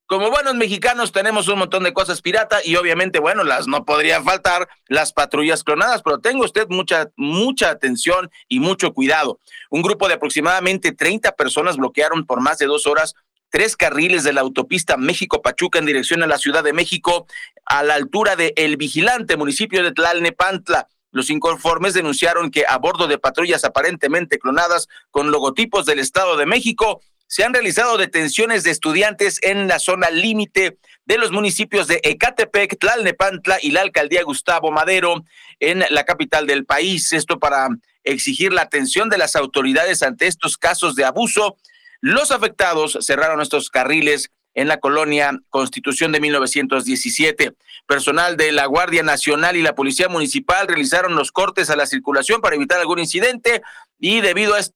[0.07, 4.23] como buenos mexicanos tenemos un montón de cosas pirata y obviamente, bueno, las no podrían
[4.23, 9.39] faltar las patrullas clonadas, pero tenga usted mucha, mucha atención y mucho cuidado.
[9.69, 13.15] Un grupo de aproximadamente 30 personas bloquearon por más de dos horas
[13.49, 17.27] tres carriles de la autopista México-Pachuca en dirección a la Ciudad de México
[17.65, 20.87] a la altura de El Vigilante, municipio de Tlalnepantla.
[21.11, 26.45] Los inconformes denunciaron que a bordo de patrullas aparentemente clonadas con logotipos del Estado de
[26.45, 31.99] México, se han realizado detenciones de estudiantes en la zona límite de los municipios de
[32.03, 35.23] Ecatepec, Tlalnepantla y la alcaldía Gustavo Madero
[35.59, 37.11] en la capital del país.
[37.11, 37.67] Esto para
[38.03, 41.57] exigir la atención de las autoridades ante estos casos de abuso.
[41.99, 47.53] Los afectados cerraron estos carriles en la colonia Constitución de 1917.
[47.85, 52.41] Personal de la Guardia Nacional y la Policía Municipal realizaron los cortes a la circulación
[52.41, 53.61] para evitar algún incidente
[53.99, 54.75] y debido a este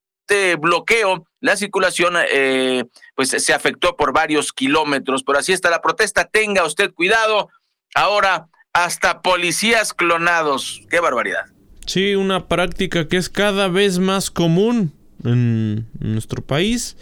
[0.60, 5.24] bloqueo, la circulación eh, pues se afectó por varios kilómetros.
[5.24, 6.26] Pero así está la protesta.
[6.26, 7.50] Tenga usted cuidado.
[7.96, 10.82] Ahora hasta policías clonados.
[10.90, 11.46] Qué barbaridad.
[11.86, 16.96] Sí, una práctica que es cada vez más común en nuestro país.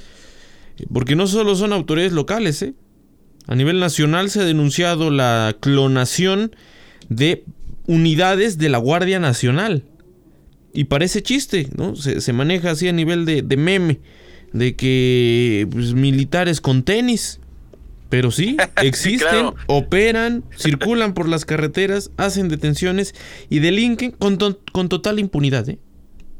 [0.93, 2.73] Porque no solo son autoridades locales, ¿eh?
[3.47, 6.55] A nivel nacional se ha denunciado la clonación
[7.09, 7.43] de
[7.87, 9.83] unidades de la Guardia Nacional.
[10.73, 11.95] Y parece chiste, ¿no?
[11.95, 13.99] Se, maneja así a nivel de, meme,
[14.53, 17.39] de que pues, militares con tenis.
[18.09, 23.13] Pero sí, existen, operan, circulan por las carreteras, hacen detenciones
[23.49, 24.37] y delinquen con,
[24.71, 25.79] con total impunidad, ¿eh?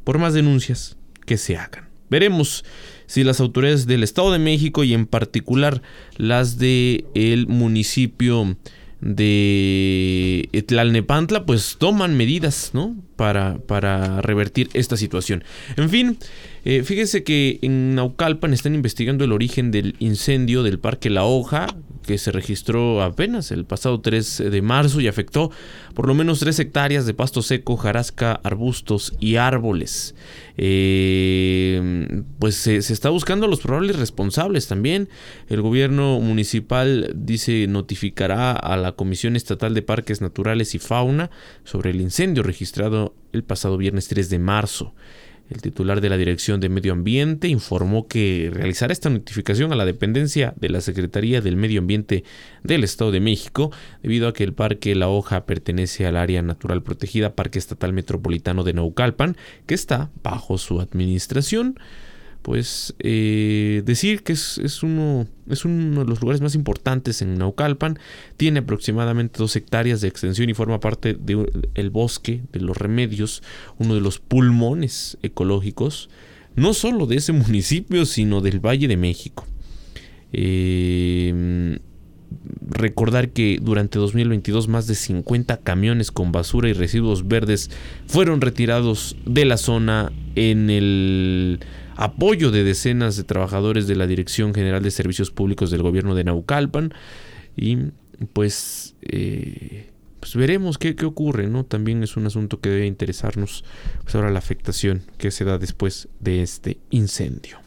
[0.03, 1.89] por más denuncias que se hagan.
[2.09, 2.65] Veremos
[3.05, 5.81] si las autoridades del Estado de México y en particular
[6.17, 8.57] las de el municipio
[9.01, 12.95] de Tlalnepantla pues toman medidas, ¿no?
[13.19, 15.43] Para, revertir esta situación.
[15.75, 16.17] En fin,
[16.63, 21.67] eh, fíjese que en Naucalpan están investigando el origen del incendio del Parque La Hoja,
[22.05, 25.51] que se registró apenas el pasado 3 de marzo y afectó
[25.93, 30.15] por lo menos 3 hectáreas de pasto seco, jarasca, arbustos y árboles.
[30.57, 35.07] Eh, pues se, está buscando los probables responsables también.
[35.49, 41.29] El gobierno municipal dice notificará a la Comisión Estatal de Parques Naturales y Fauna
[41.63, 44.93] sobre el incendio registrado el pasado viernes 3 de marzo.
[45.49, 49.85] El titular de la Dirección de Medio Ambiente informó que realizará esta notificación a la
[49.85, 52.23] dependencia de la Secretaría del Medio Ambiente
[52.63, 53.71] del Estado de México,
[54.03, 58.63] debido a que el Parque La Hoja pertenece al área natural protegida Parque Estatal Metropolitano
[58.63, 61.79] de Naucalpan, que está bajo su administración
[62.41, 67.99] pues eh, decir que es, uno, es uno de los lugares más importantes en Naucalpan,
[68.37, 73.43] tiene aproximadamente dos hectáreas de extensión y forma parte del bosque de los remedios,
[73.77, 76.09] uno de los pulmones ecológicos,
[76.55, 79.45] no solo de ese municipio, sino del Valle de México.
[80.31, 81.79] Eh,
[82.61, 87.71] recordar que durante 2022 más de 50 camiones con basura y residuos verdes
[88.07, 91.59] fueron retirados de la zona en el
[91.99, 96.23] apoyo de decenas de trabajadores de la Dirección General de Servicios Públicos del Gobierno de
[96.23, 96.93] Naucalpan.
[97.57, 97.77] Y
[98.31, 99.91] pues, eh,
[100.21, 101.65] pues veremos qué, qué, ocurre, ¿no?
[101.65, 103.65] También es un asunto que debe interesarnos
[104.01, 107.59] pues ahora la afectación que se da después de este incendio.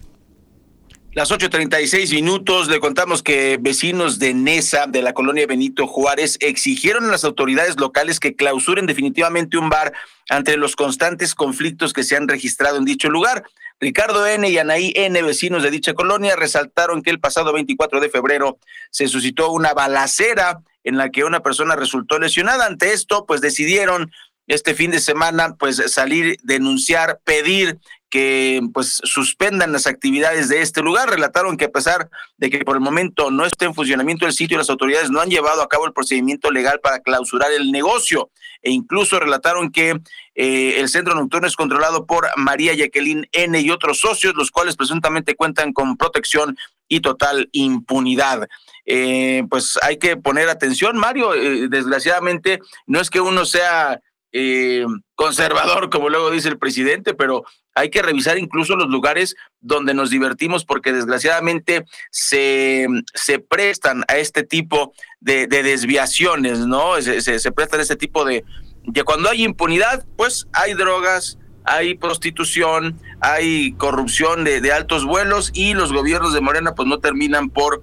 [1.13, 7.05] Las 8.36 minutos le contamos que vecinos de Nesa, de la colonia Benito Juárez, exigieron
[7.05, 9.93] a las autoridades locales que clausuren definitivamente un bar
[10.31, 13.45] ante los constantes conflictos que se han registrado en dicho lugar.
[13.83, 14.49] Ricardo N.
[14.49, 18.61] y Anaí N., vecinos de dicha colonia, resaltaron que el pasado 24 de febrero
[18.93, 22.67] se suscitó una balacera en la que una persona resultó lesionada.
[22.67, 24.13] Ante esto, pues decidieron
[24.55, 27.79] este fin de semana pues salir, denunciar, pedir
[28.11, 31.09] que pues suspendan las actividades de este lugar.
[31.09, 34.59] Relataron que a pesar de que por el momento no esté en funcionamiento el sitio,
[34.59, 38.31] las autoridades no han llevado a cabo el procedimiento legal para clausurar el negocio
[38.61, 39.99] e incluso relataron que
[40.35, 44.77] eh, el centro nocturno es controlado por María Jacqueline N y otros socios, los cuales
[44.77, 46.57] presuntamente cuentan con protección
[46.89, 48.47] y total impunidad.
[48.85, 51.35] Eh, pues hay que poner atención, Mario.
[51.35, 54.01] Eh, desgraciadamente, no es que uno sea
[54.33, 59.95] eh, conservador, como luego dice el presidente, pero hay que revisar incluso los lugares donde
[59.95, 67.01] nos divertimos porque desgraciadamente se, se prestan a este tipo de, desviaciones, ¿no?
[67.01, 68.45] Se, prestan a este tipo de,
[68.85, 75.51] de cuando hay impunidad, pues hay drogas, hay prostitución, hay corrupción de, de, altos vuelos
[75.55, 77.83] y los gobiernos de Morena pues no terminan por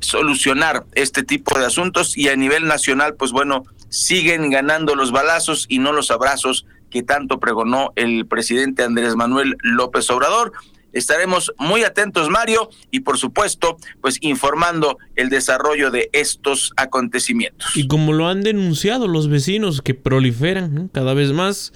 [0.00, 5.66] solucionar este tipo de asuntos y a nivel nacional pues bueno siguen ganando los balazos
[5.68, 10.52] y no los abrazos que tanto pregonó el presidente Andrés Manuel López Obrador.
[10.94, 17.76] Estaremos muy atentos, Mario, y por supuesto, pues informando el desarrollo de estos acontecimientos.
[17.76, 21.72] Y como lo han denunciado los vecinos que proliferan cada vez más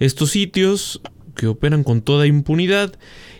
[0.00, 1.00] estos sitios
[1.36, 2.92] que operan con toda impunidad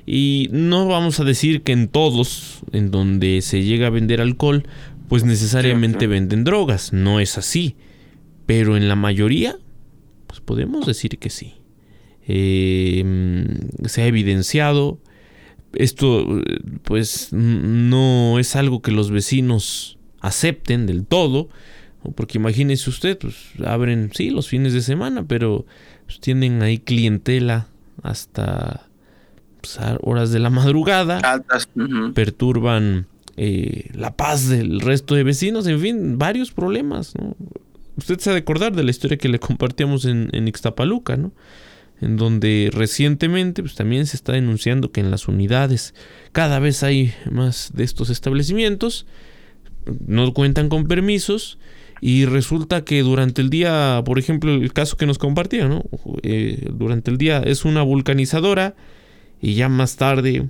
[0.07, 4.65] y no vamos a decir que en todos en donde se llega a vender alcohol
[5.09, 7.75] pues necesariamente venden drogas, no es así.
[8.51, 9.57] Pero en la mayoría,
[10.27, 11.55] pues podemos decir que sí.
[12.27, 13.05] Eh,
[13.85, 14.99] se ha evidenciado.
[15.73, 16.43] Esto,
[16.83, 21.49] pues, no es algo que los vecinos acepten del todo.
[22.17, 25.65] Porque imagínese usted, pues abren, sí, los fines de semana, pero
[26.07, 27.69] pues, tienen ahí clientela
[28.03, 28.89] hasta
[29.61, 31.21] pues, horas de la madrugada.
[32.15, 37.15] Perturban eh, la paz del resto de vecinos, en fin, varios problemas.
[37.17, 37.37] ¿no?
[38.01, 41.33] Usted se ha de acordar de la historia que le compartíamos en, en Ixtapaluca, ¿no?
[42.01, 45.95] En donde recientemente pues, también se está denunciando que en las unidades
[46.33, 49.07] cada vez hay más de estos establecimientos,
[50.07, 51.59] no cuentan con permisos
[52.01, 55.85] y resulta que durante el día, por ejemplo, el caso que nos compartía, ¿no?
[56.23, 58.75] Eh, durante el día es una vulcanizadora
[59.43, 60.49] y ya más tarde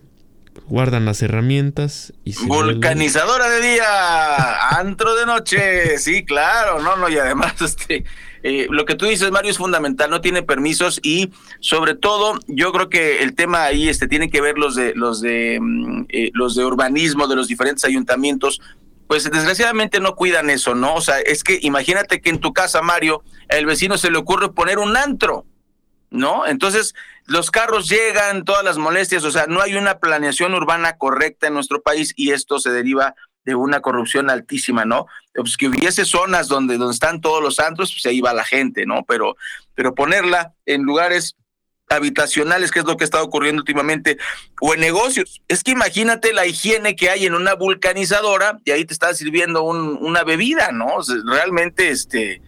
[0.66, 7.18] guardan las herramientas y vulcanizadora de día, antro de noche, sí, claro, no, no, y
[7.18, 8.04] además este
[8.42, 11.30] eh, lo que tú dices, Mario, es fundamental, no tiene permisos y
[11.60, 15.20] sobre todo yo creo que el tema ahí este tiene que ver los de los
[15.20, 18.62] de mm, eh, los de urbanismo de los diferentes ayuntamientos,
[19.08, 20.94] pues desgraciadamente no cuidan eso, ¿no?
[20.94, 24.52] O sea, es que imagínate que en tu casa, Mario, el vecino se le ocurre
[24.52, 25.44] poner un antro.
[26.10, 26.46] ¿no?
[26.46, 26.94] Entonces,
[27.26, 31.54] los carros llegan, todas las molestias, o sea, no hay una planeación urbana correcta en
[31.54, 33.14] nuestro país y esto se deriva
[33.44, 35.06] de una corrupción altísima, ¿no?
[35.34, 38.84] Pues que hubiese zonas donde, donde están todos los antros, pues ahí va la gente,
[38.86, 39.04] ¿no?
[39.06, 39.36] Pero,
[39.74, 41.36] pero ponerla en lugares
[41.88, 44.18] habitacionales, que es lo que está ocurriendo últimamente,
[44.60, 45.42] o en negocios.
[45.48, 49.62] Es que imagínate la higiene que hay en una vulcanizadora y ahí te está sirviendo
[49.62, 50.98] un, una bebida, ¿no?
[51.26, 52.40] realmente, este,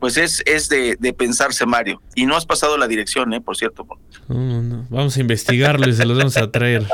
[0.00, 2.00] pues es, es de, pensarse, Mario.
[2.14, 3.40] Y no has pasado la dirección, ¿eh?
[3.40, 3.86] Por cierto.
[4.28, 6.86] No, no, Vamos a investigarlo y se los vamos a traer.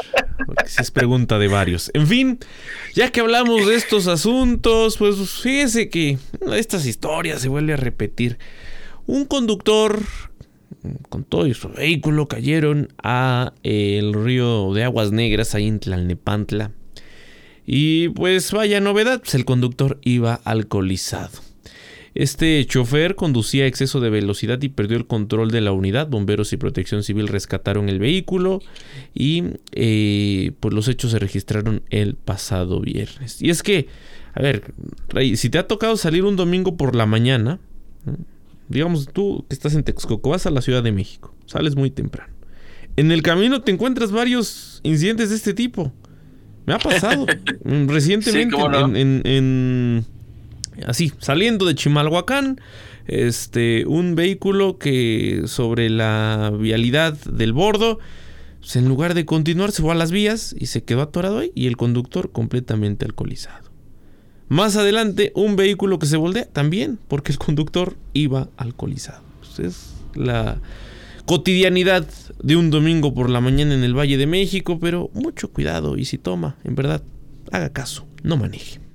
[0.45, 1.91] Porque es pregunta de varios.
[1.95, 2.41] En fin,
[2.95, 6.19] ya que hablamos de estos asuntos, pues fíjese que
[6.53, 8.39] estas historias se vuelve a repetir.
[9.07, 10.03] Un conductor
[11.09, 16.73] con todo su vehículo cayeron a el río de Aguas Negras ahí en Tlalnepantla.
[17.65, 21.46] Y pues vaya novedad, pues el conductor iba alcoholizado.
[22.17, 26.09] Este chofer conducía a exceso de velocidad y perdió el control de la unidad.
[26.09, 28.63] Bomberos y protección civil rescataron el vehículo
[29.15, 33.43] y eh, pues los hechos se registraron el pasado viernes.
[33.43, 33.89] Y es que,
[34.33, 34.73] a ver,
[35.35, 37.59] si te ha tocado salir un domingo por la mañana,
[38.69, 42.33] digamos tú que estás en Texcoco, vas a la Ciudad de México, sales muy temprano.
[42.97, 45.93] En el camino te encuentras varios incidentes de este tipo.
[46.65, 47.27] Me ha pasado
[47.65, 50.05] recientemente en,
[50.87, 52.61] así, saliendo de Chimalhuacán,
[53.07, 57.99] este, un vehículo que sobre la vialidad del bordo,
[58.61, 61.53] pues en lugar de continuar se fue a las vías y se quedó atorado ahí
[61.55, 63.71] y el conductor completamente alcoholizado.
[64.49, 69.23] Más adelante, un vehículo que se voltea también, porque el conductor iba alcoholizado.
[69.41, 70.61] Pues es la
[71.27, 72.07] cotidianidad
[72.43, 76.05] de un domingo por la mañana en el Valle de México, pero mucho cuidado y
[76.05, 77.03] si toma, en verdad,
[77.51, 78.86] haga caso, no maneje.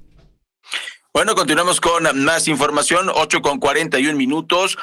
[1.14, 4.78] Bueno, continuamos con más información, 8 con 41 minutos.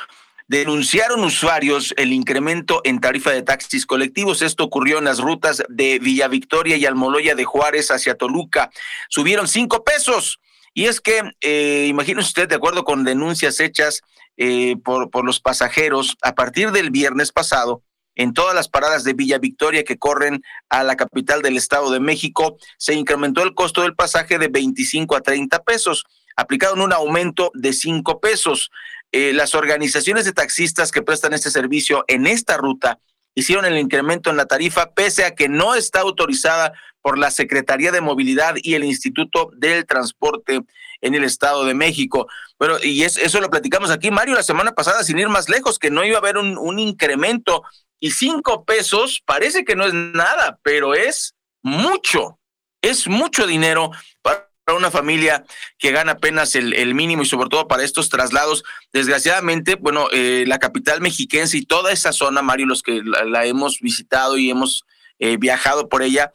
[0.46, 4.42] Denunciaron usuarios el incremento en tarifa de taxis colectivos.
[4.42, 8.70] Esto ocurrió en las rutas de Villa Victoria y Almoloya de Juárez hacia Toluca.
[9.08, 10.38] Subieron cinco pesos.
[10.74, 14.02] Y es que, eh, imagínese usted, de acuerdo con denuncias hechas
[14.36, 17.82] eh, por, por los pasajeros, a partir del viernes pasado,
[18.18, 22.00] en todas las paradas de Villa Victoria que corren a la capital del Estado de
[22.00, 26.04] México, se incrementó el costo del pasaje de 25 a 30 pesos,
[26.38, 28.70] aplicaron un aumento de 5 pesos.
[29.10, 33.00] Eh, las organizaciones de taxistas que prestan este servicio en esta ruta
[33.34, 36.72] hicieron el incremento en la tarifa pese a que no está autorizada
[37.02, 40.60] por la Secretaría de Movilidad y el Instituto del Transporte
[41.00, 42.28] en el Estado de México.
[42.56, 45.90] Bueno, y eso lo platicamos aquí, Mario, la semana pasada, sin ir más lejos, que
[45.90, 47.64] no iba a haber un, un incremento.
[47.98, 52.38] Y cinco pesos parece que no es nada, pero es mucho,
[52.80, 53.90] es mucho dinero
[54.22, 55.44] para una familia
[55.78, 58.64] que gana apenas el, mínimo y sobre todo para estos traslados.
[58.92, 63.80] Desgraciadamente, bueno, eh, la capital mexiquense y toda esa zona, Mario, los que la, hemos
[63.80, 64.84] visitado y hemos
[65.18, 66.32] eh, viajado por ella,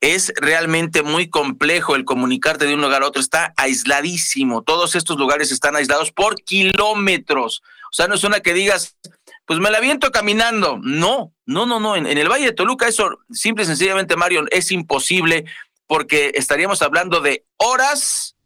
[0.00, 3.20] es realmente muy complejo el comunicarte de un lugar a otro.
[3.20, 4.62] Está aisladísimo.
[4.62, 7.62] Todos estos lugares están aislados por kilómetros.
[7.90, 8.96] O sea, no es una que digas,
[9.44, 10.78] pues me la viento caminando.
[10.82, 11.96] No, no, no, no.
[11.96, 15.44] En, en, el Valle de Toluca eso simple y sencillamente, Mario, es imposible
[15.90, 18.36] porque estaríamos hablando de horas,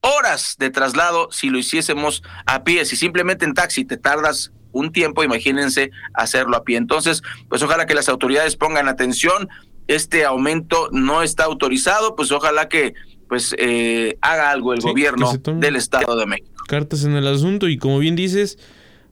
[0.00, 2.84] horas de traslado si lo hiciésemos a pie.
[2.86, 6.78] Si simplemente en taxi te tardas un tiempo, imagínense hacerlo a pie.
[6.78, 9.48] Entonces, pues ojalá que las autoridades pongan atención.
[9.86, 12.94] Este aumento no está autorizado, pues ojalá que
[13.28, 16.64] pues eh, haga algo el gobierno del Estado de México.
[16.66, 18.58] Cartas en el asunto y como bien dices,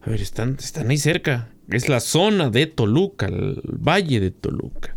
[0.03, 1.51] a ver, están, están ahí cerca.
[1.69, 4.97] Es la zona de Toluca, el valle de Toluca.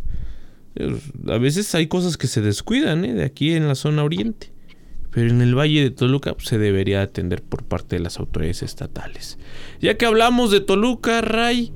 [1.28, 3.14] A veces hay cosas que se descuidan ¿eh?
[3.14, 4.50] de aquí en la zona oriente,
[5.10, 8.62] pero en el Valle de Toluca pues, se debería atender por parte de las autoridades
[8.62, 9.38] estatales.
[9.80, 11.72] Ya que hablamos de Toluca, Ray,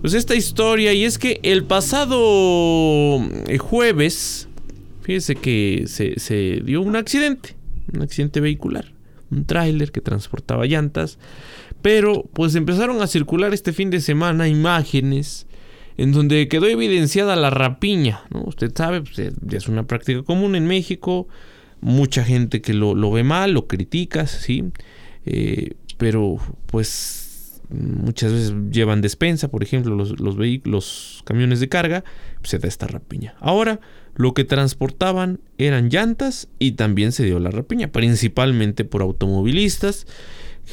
[0.00, 4.48] pues esta historia, y es que el pasado eh, jueves,
[5.02, 7.56] fíjese que se dio un accidente,
[7.92, 8.92] un accidente vehicular,
[9.30, 11.18] un tráiler que transportaba llantas,
[11.82, 15.46] pero pues empezaron a circular este fin de semana imágenes
[15.98, 18.22] en donde quedó evidenciada la rapiña.
[18.30, 18.44] ¿no?
[18.46, 21.28] Usted sabe, pues, es una práctica común en México,
[21.80, 24.64] mucha gente que lo, ve mal, lo critica, ¿sí?
[25.26, 32.04] Eh, pero pues muchas veces llevan despensa, por ejemplo, los, los vehículos, camiones de carga,
[32.36, 33.34] pues, se da esta rapiña.
[33.40, 33.80] Ahora,
[34.14, 40.06] lo que transportaban eran llantas y también se dio la rapiña, principalmente por automovilistas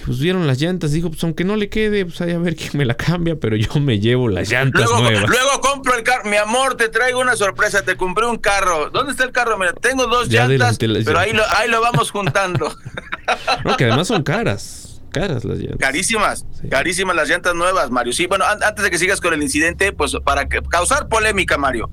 [0.03, 2.71] pues vieron las llantas, dijo, pues aunque no le quede, pues hay a ver quién
[2.73, 5.29] me la cambia, pero yo me llevo las llantas luego, nuevas.
[5.29, 8.89] Luego compro el carro, mi amor, te traigo una sorpresa, te compré un carro.
[8.89, 9.57] ¿Dónde está el carro?
[9.57, 12.75] Mira, tengo dos llantas, pero ahí lo, ahí lo vamos juntando.
[13.65, 15.79] no, que además son caras, caras las llantas.
[15.79, 18.13] Carísimas, carísimas las llantas nuevas, Mario.
[18.13, 21.89] Sí, bueno, antes de que sigas con el incidente, pues para causar polémica, Mario.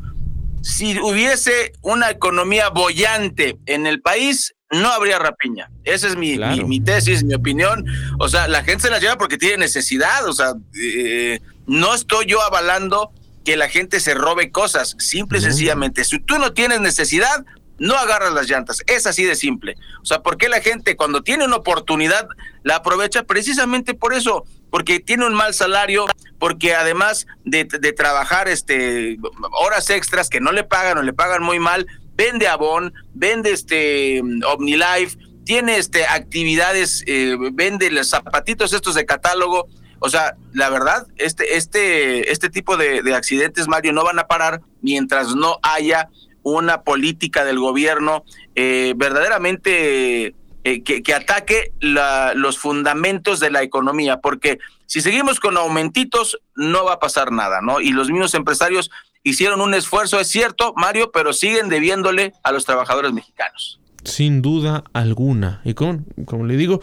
[0.62, 5.70] Si hubiese una economía bollante en el país, no habría rapiña.
[5.84, 7.84] Esa es mi, mi, tesis, mi opinión.
[8.18, 10.26] O sea, la gente se la lleva porque tiene necesidad.
[10.26, 13.12] O sea, eh, no estoy yo avalando
[13.44, 14.96] que la gente se robe cosas.
[14.98, 17.44] Simple y sencillamente, si tú no tienes necesidad,
[17.78, 18.82] no agarras las llantas.
[18.86, 19.76] Es así de simple.
[20.02, 22.26] O sea, ¿por qué la gente cuando tiene una oportunidad
[22.62, 23.24] la aprovecha?
[23.24, 26.06] Precisamente por eso, porque tiene un mal salario,
[26.38, 29.18] porque además de, de trabajar este,
[29.50, 31.86] horas extras que no le pagan o le pagan muy mal,
[32.22, 39.66] vende Avon, vende este OmniLife, tiene este actividades, eh, vende los zapatitos estos de catálogo.
[39.98, 44.60] O sea, la verdad, este, este, este tipo de, accidentes, Mario, no van a parar
[44.80, 46.08] mientras no haya
[46.44, 48.24] una política del gobierno
[48.56, 55.56] eh, verdaderamente eh, que, que, ataque los fundamentos de la economía, porque si seguimos con
[55.56, 57.80] aumentitos, no va a pasar nada, ¿no?
[57.80, 58.90] Y los mismos empresarios
[59.22, 63.80] hicieron un esfuerzo, es cierto, Mario, pero siguen debiéndole a los trabajadores mexicanos.
[64.04, 65.60] Sin duda alguna.
[65.64, 66.80] Y como, como le digo,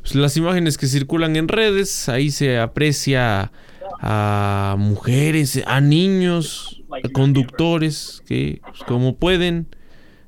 [0.00, 3.52] pues, las imágenes que circulan en redes, ahí se aprecia
[4.00, 9.68] a mujeres, a niños, a conductores que pues, como pueden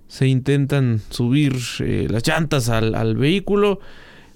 [0.07, 3.81] se intentan subir eh, las llantas al, al vehículo.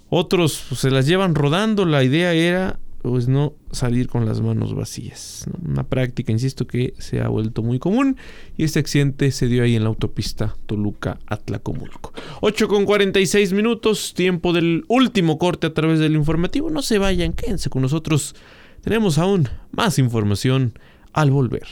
[0.08, 1.84] Otros pues, se las llevan rodando.
[1.84, 2.78] La idea era
[3.10, 5.46] pues no salir con las manos vacías.
[5.66, 8.16] Una práctica, insisto, que se ha vuelto muy común
[8.56, 12.12] y este accidente se dio ahí en la autopista Toluca-Atlacomulco.
[12.42, 16.70] 8 con 46 minutos, tiempo del último corte a través del informativo.
[16.70, 18.34] No se vayan, quédense con nosotros.
[18.82, 20.74] Tenemos aún más información
[21.12, 21.66] al volver.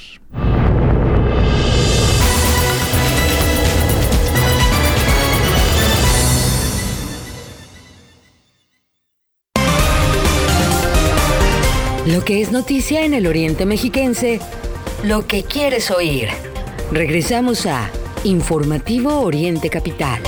[12.06, 14.40] Lo que es noticia en el Oriente Mexiquense,
[15.02, 16.28] lo que quieres oír.
[16.92, 17.90] Regresamos a
[18.22, 20.22] Informativo Oriente Capital.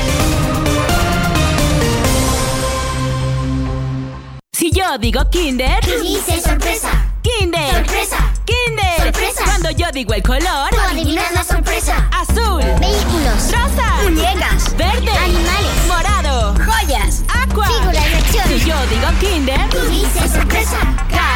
[4.52, 7.14] Si yo digo Kinder, dice sorpresa.
[7.22, 7.72] Kinder.
[7.72, 8.34] Sorpresa.
[8.44, 9.12] Kinder.
[9.12, 9.44] Sorpresa.
[9.44, 12.08] Cuando yo digo el color, tú adivinas la sorpresa.
[12.10, 12.60] Azul.
[12.80, 13.52] Vehículos.
[13.52, 14.02] Rosa.
[14.02, 14.76] Muñecas.
[14.76, 15.10] Verde.
[15.10, 15.86] Animales.
[15.86, 16.54] Morado.
[16.54, 17.22] Joyas.
[17.28, 17.66] Aqua.
[17.66, 18.48] Figuras de acción.
[18.48, 20.78] Si yo digo Kinder, tú dices sorpresa.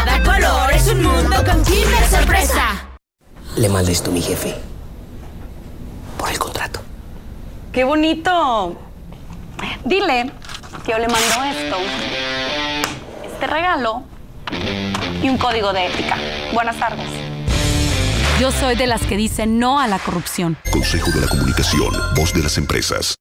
[0.05, 2.89] Cada color es un mundo con Kinder Sorpresa.
[3.55, 4.57] Le mando esto a mi jefe.
[6.19, 6.81] Por el contrato.
[7.73, 8.77] Qué bonito.
[9.85, 10.33] Dile
[10.85, 11.77] que yo le mando esto.
[13.25, 14.03] Este regalo
[15.23, 16.17] y un código de ética.
[16.53, 17.09] Buenas tardes.
[18.41, 20.57] Yo soy de las que dicen no a la corrupción.
[20.73, 23.15] Consejo de la Comunicación, voz de las empresas.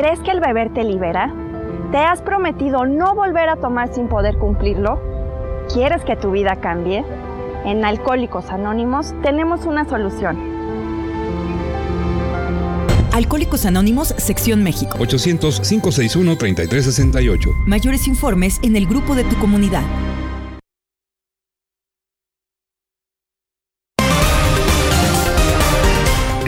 [0.00, 1.30] ¿Crees que el beber te libera?
[1.92, 4.98] ¿Te has prometido no volver a tomar sin poder cumplirlo?
[5.70, 7.04] ¿Quieres que tu vida cambie?
[7.66, 10.38] En Alcohólicos Anónimos tenemos una solución.
[13.12, 14.96] Alcohólicos Anónimos, Sección México.
[14.96, 17.54] 800-561-3368.
[17.66, 19.82] Mayores informes en el grupo de tu comunidad.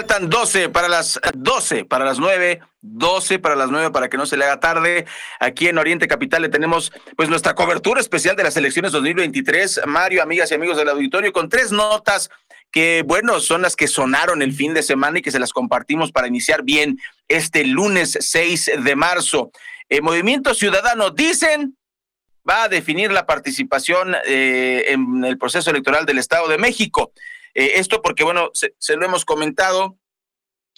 [0.00, 4.24] Faltan 12 para las 12, para las 9, 12 para las 9 para que no
[4.24, 5.04] se le haga tarde.
[5.40, 9.82] Aquí en Oriente Capital le tenemos pues nuestra cobertura especial de las elecciones 2023.
[9.84, 12.30] Mario, amigas y amigos del auditorio, con tres notas
[12.70, 16.12] que, bueno, son las que sonaron el fin de semana y que se las compartimos
[16.12, 16.98] para iniciar bien
[17.28, 19.50] este lunes 6 de marzo.
[19.90, 21.76] El Movimiento Ciudadano dicen
[22.48, 27.12] va a definir la participación eh, en el proceso electoral del Estado de México.
[27.54, 29.96] Eh, esto porque, bueno, se, lo hemos comentado,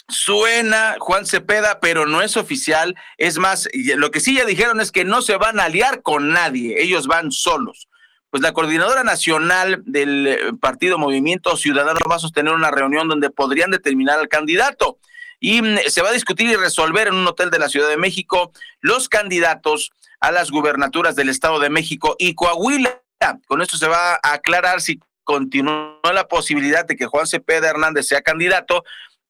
[0.09, 2.97] Suena Juan Cepeda, pero no es oficial.
[3.19, 6.31] Es más, lo que sí ya dijeron es que no se van a aliar con
[6.31, 7.89] nadie, ellos van solos.
[8.31, 13.31] Pues la coordinadora nacional del eh, partido Movimiento Ciudadano va a sostener una reunión donde
[13.31, 14.99] podrían determinar al candidato
[15.39, 17.99] y mm, se va a discutir y resolver en un hotel de la Ciudad de
[17.99, 23.03] México los candidatos a las gubernaturas del Estado de México y Coahuila.
[23.47, 28.07] Con esto se va a aclarar si continuó la posibilidad de que Juan Cepeda Hernández
[28.07, 28.85] sea candidato.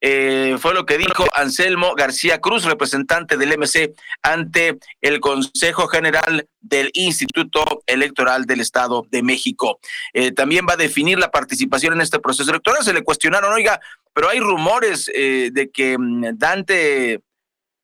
[0.04, 6.48] Eh, fue lo que dijo Anselmo García Cruz, representante del MC, ante el Consejo General
[6.60, 9.78] del Instituto Electoral del Estado de México.
[10.12, 12.82] Eh, también va a definir la participación en este proceso electoral.
[12.82, 13.80] Se le cuestionaron, oiga,
[14.12, 17.20] pero hay rumores eh, de que mm, Dante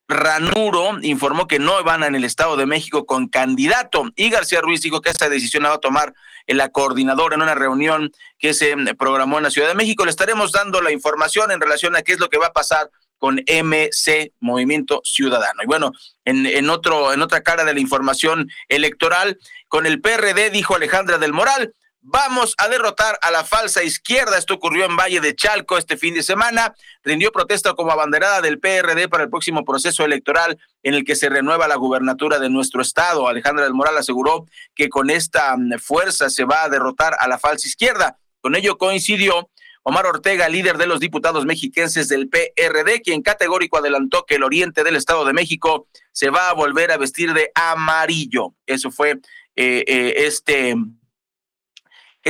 [0.09, 4.81] Ranuro informó que no van en el Estado de México con candidato y García Ruiz
[4.81, 6.15] dijo que esta decisión la va a tomar
[6.47, 10.05] la coordinadora en una reunión que se programó en la Ciudad de México.
[10.05, 12.91] Le estaremos dando la información en relación a qué es lo que va a pasar
[13.19, 15.63] con MC Movimiento Ciudadano.
[15.63, 15.93] Y bueno,
[16.25, 21.19] en, en, otro, en otra cara de la información electoral, con el PRD, dijo Alejandra
[21.19, 24.39] del Moral, Vamos a derrotar a la falsa izquierda.
[24.39, 26.75] Esto ocurrió en Valle de Chalco este fin de semana.
[27.03, 31.29] Rindió protesta como abanderada del PRD para el próximo proceso electoral en el que se
[31.29, 33.27] renueva la gubernatura de nuestro estado.
[33.27, 34.47] Alejandra del Moral aseguró
[34.77, 38.17] que con esta mm, fuerza se va a derrotar a la falsa izquierda.
[38.41, 39.51] Con ello coincidió
[39.83, 44.85] Omar Ortega, líder de los diputados mexiquenses del PRD, quien categórico adelantó que el oriente
[44.85, 48.55] del Estado de México se va a volver a vestir de amarillo.
[48.67, 49.19] Eso fue
[49.57, 50.77] eh, eh, este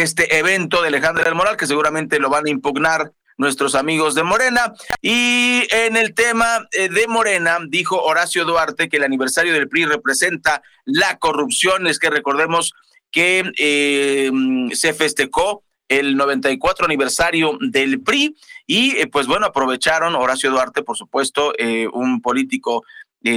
[0.02, 4.24] este evento de Alejandra del Moral, que seguramente lo van a impugnar nuestros amigos de
[4.24, 4.74] Morena.
[5.00, 9.86] Y en el tema eh, de Morena, dijo Horacio Duarte que el aniversario del PRI
[9.86, 11.86] representa la corrupción.
[11.86, 12.74] Es que recordemos
[13.10, 14.30] que eh,
[14.72, 18.36] se festejó el 94 aniversario del PRI
[18.66, 21.54] y eh, pues bueno, aprovecharon Horacio Duarte, por supuesto,
[21.92, 22.84] un político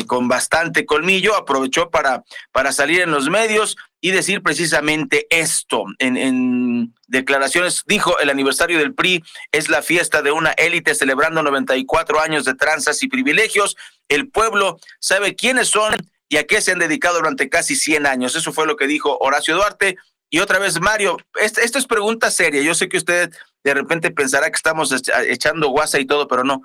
[0.06, 5.86] con bastante colmillo, aprovechó para, para salir en los medios y decir precisamente esto.
[6.00, 12.20] En, declaraciones dijo, el aniversario del PRI es la fiesta de una élite celebrando 94
[12.20, 13.78] años de tranzas y privilegios.
[14.10, 15.94] El pueblo sabe quiénes son
[16.28, 18.36] y a qué se han dedicado durante casi 100 años.
[18.36, 19.98] Eso fue lo que dijo Horacio Duarte.
[20.32, 22.62] Y otra vez, Mario, esto, esto es pregunta seria.
[22.64, 23.32] Yo sé que usted
[23.64, 24.92] de repente pensará que estamos
[25.28, 26.64] echando guasa y todo, pero no.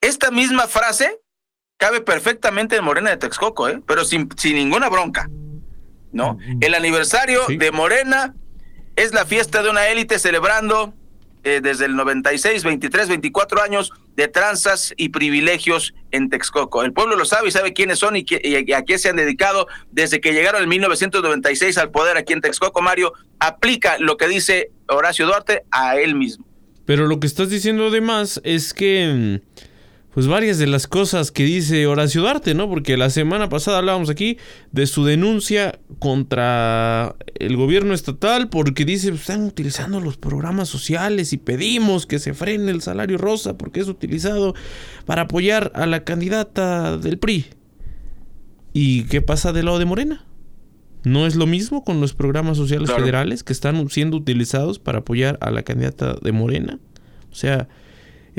[0.00, 1.18] Esta misma frase
[1.76, 3.82] cabe perfectamente en Morena de Texcoco, ¿eh?
[3.86, 5.28] pero sin, sin ninguna bronca.
[6.12, 6.38] ¿No?
[6.60, 8.34] El aniversario de Morena
[8.96, 10.94] es la fiesta de una élite celebrando
[11.44, 16.82] eh, desde el 96, 23, 24 años de tranzas y privilegios en Texcoco.
[16.82, 19.68] El pueblo lo sabe y sabe quiénes son y, y, a qué se han dedicado
[19.92, 22.82] desde que llegaron en 1996 al poder aquí en Texcoco.
[22.82, 26.44] Mario aplica lo que dice Horacio Duarte a él mismo.
[26.84, 29.67] Pero lo que estás diciendo además es que mm,
[30.18, 32.68] pues varias de las cosas que dice Horacio Duarte, ¿no?
[32.68, 34.36] Porque la semana pasada hablábamos aquí
[34.72, 41.32] de su denuncia contra el gobierno estatal porque dice, pues, están utilizando los programas sociales
[41.32, 44.56] y pedimos que se frene el salario rosa porque es utilizado
[45.06, 47.46] para apoyar a la candidata del PRI.
[48.72, 50.24] ¿Y qué pasa del lado de Morena?
[51.04, 55.38] ¿No es lo mismo con los programas sociales federales que están siendo utilizados para apoyar
[55.40, 56.80] a la candidata de Morena?
[57.30, 57.68] O sea,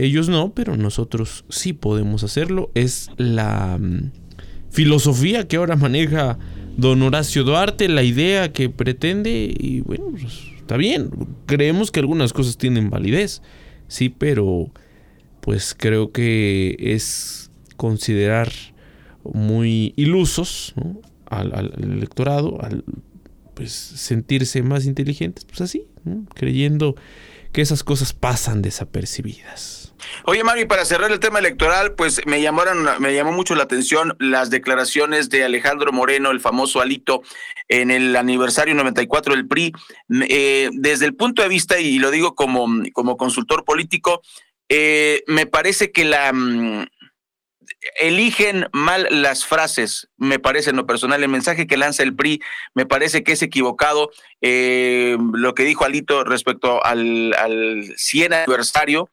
[0.06, 2.72] ellos no, pero nosotros sí podemos hacerlo.
[2.74, 4.12] Es la mm,
[4.70, 6.38] filosofía que ahora maneja
[6.78, 11.10] don Horacio Duarte, la idea que pretende y bueno, pues, está bien.
[11.45, 13.41] Creemos que algunas cosas tienen validez,
[13.88, 14.72] sí, pero
[15.41, 18.52] pues creo que es considerar
[19.24, 20.74] muy ilusos
[21.26, 22.84] al, electorado, al
[23.54, 25.86] pues sentirse más inteligentes, pues así,
[26.34, 26.95] creyendo
[27.52, 29.78] que esas cosas pasan desapercibidas.
[30.26, 34.16] Oye, Mario, para cerrar el tema electoral, pues me llamaron, me llamó mucho la atención
[34.20, 37.22] las declaraciones de Alejandro Moreno, el famoso Alito,
[37.68, 39.74] en el aniversario 94 del PRI.
[40.30, 44.22] Eh, desde el punto de vista, y lo digo como, como consultor político,
[44.70, 46.86] eh, me parece que la mm,
[48.00, 51.24] eligen mal las frases, me parece en lo personal.
[51.24, 52.41] El mensaje que lanza el PRI
[52.74, 54.12] me parece que es equivocado.
[54.41, 59.10] Eh, lo que dijo Alito respecto al, al 100 aniversario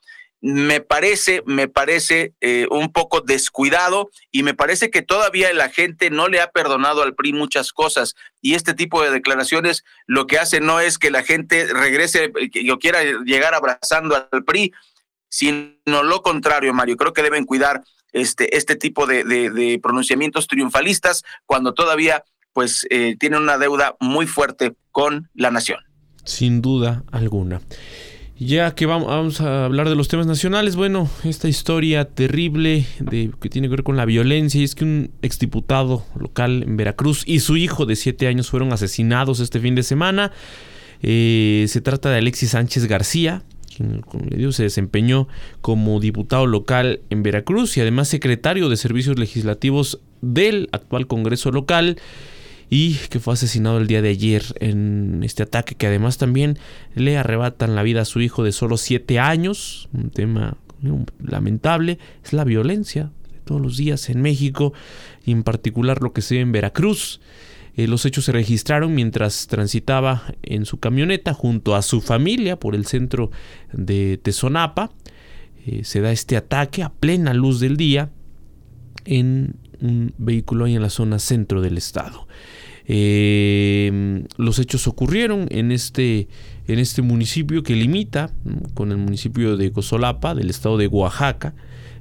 [0.46, 6.08] me parece, me parece eh, un poco descuidado y me parece que todavía la gente
[6.08, 10.38] no le ha perdonado al PRI muchas cosas y este tipo de declaraciones lo que
[10.38, 12.32] hace no es que la gente regrese
[12.72, 14.72] o quiera llegar abrazando al PRI,
[15.28, 16.96] sino lo contrario, Mario.
[16.96, 17.82] Creo que deben cuidar
[18.12, 22.22] este, este tipo de, pronunciamientos triunfalistas cuando todavía
[22.52, 25.80] pues eh, tienen una deuda muy fuerte con la nación.
[26.24, 27.60] Sin duda alguna.
[28.38, 33.48] Ya que vamos a hablar de los temas nacionales, bueno, esta historia terrible de, que
[33.48, 37.40] tiene que ver con la violencia, y es que un exdiputado local en Veracruz y
[37.40, 40.32] su hijo de 7 años fueron asesinados este fin de semana.
[41.00, 43.42] Eh, se trata de Alexis Sánchez García,
[43.74, 45.28] quien, como le se desempeñó
[45.62, 51.96] como diputado local en Veracruz y además secretario de Servicios Legislativos del actual Congreso local
[52.68, 56.58] y que fue asesinado el día de ayer en este ataque que además también
[56.94, 60.56] le arrebatan la vida a su hijo de solo 7 años, un tema
[61.22, 64.72] lamentable, es la violencia de todos los días en México
[65.24, 67.20] y en particular lo que se ve en Veracruz.
[67.76, 72.74] Eh, los hechos se registraron mientras transitaba en su camioneta junto a su familia por
[72.74, 73.30] el centro
[73.72, 74.90] de Tezonapa.
[75.66, 78.10] Eh, se da este ataque a plena luz del día
[79.04, 82.25] en un vehículo ahí en la zona centro del estado.
[82.88, 86.28] Eh, los hechos ocurrieron en este,
[86.68, 88.30] en este municipio que limita
[88.74, 91.54] con el municipio de Gozolapa, del estado de Oaxaca.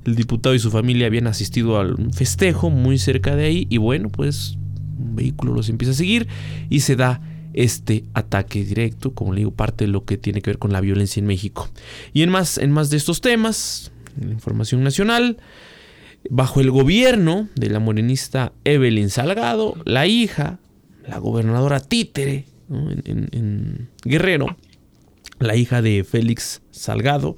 [0.05, 4.09] El diputado y su familia habían asistido al festejo muy cerca de ahí y bueno,
[4.09, 4.57] pues
[4.99, 6.27] un vehículo los empieza a seguir
[6.69, 7.21] y se da
[7.53, 10.81] este ataque directo, como le digo, parte de lo que tiene que ver con la
[10.81, 11.69] violencia en México.
[12.13, 15.37] Y en más, en más de estos temas, en la información nacional,
[16.29, 20.59] bajo el gobierno de la morenista Evelyn Salgado, la hija,
[21.07, 24.57] la gobernadora títere en, en Guerrero,
[25.39, 27.37] la hija de Félix Salgado,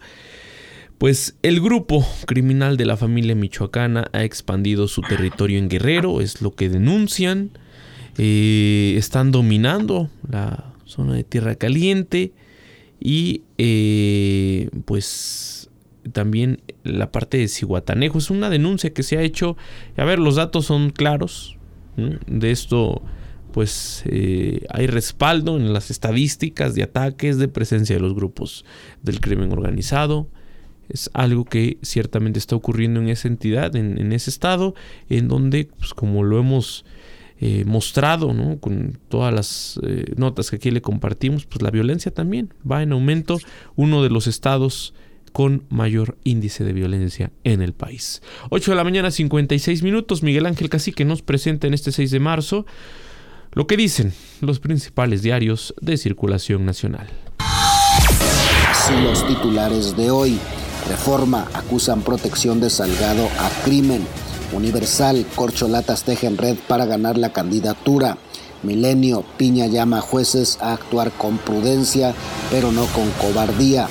[0.98, 6.42] pues el grupo criminal de la familia michoacana ha expandido su territorio en Guerrero, es
[6.42, 7.52] lo que denuncian.
[8.18, 12.34] Eh, están dominando la zona de Tierra Caliente
[13.00, 15.70] y eh, pues
[16.14, 18.18] también la parte de Cihuatanejo.
[18.18, 19.56] Es una denuncia que se ha hecho.
[19.98, 21.58] A ver, los datos son claros.
[21.96, 23.04] De esto
[23.58, 28.66] pues eh, hay respaldo en las estadísticas de ataques, de presencia de los grupos
[29.02, 30.28] del crimen organizado.
[30.90, 34.76] Es algo que ciertamente está ocurriendo en esa entidad, en, ese estado,
[35.10, 36.86] en donde, pues, como lo hemos
[37.40, 38.60] eh, mostrado ¿no?
[38.60, 42.92] con todas las eh, notas que aquí le compartimos, pues la violencia también va en
[42.92, 43.40] aumento,
[43.76, 44.94] uno de los estados
[45.32, 48.22] con mayor índice de violencia en el país.
[48.52, 52.20] 8 de la mañana 56 minutos, Miguel Ángel Cacique nos presenta en este 6 de
[52.20, 52.68] marzo
[53.54, 57.08] lo que dicen los principales diarios de circulación nacional.
[58.70, 60.40] Así los titulares de hoy.
[60.90, 64.06] Reforma acusan protección de Salgado a crimen.
[64.54, 68.18] Universal, corcholatas tejen red para ganar la candidatura.
[68.64, 72.14] Milenio, Piña llama a jueces a actuar con prudencia,
[72.50, 73.88] pero no con cobardía.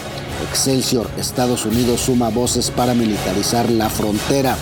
[0.49, 4.57] Excelsior, Estados Unidos suma voces para militarizar la frontera.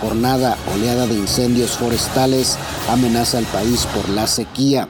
[0.00, 2.56] Jornada, oleada de incendios forestales,
[2.88, 4.88] amenaza al país por la sequía.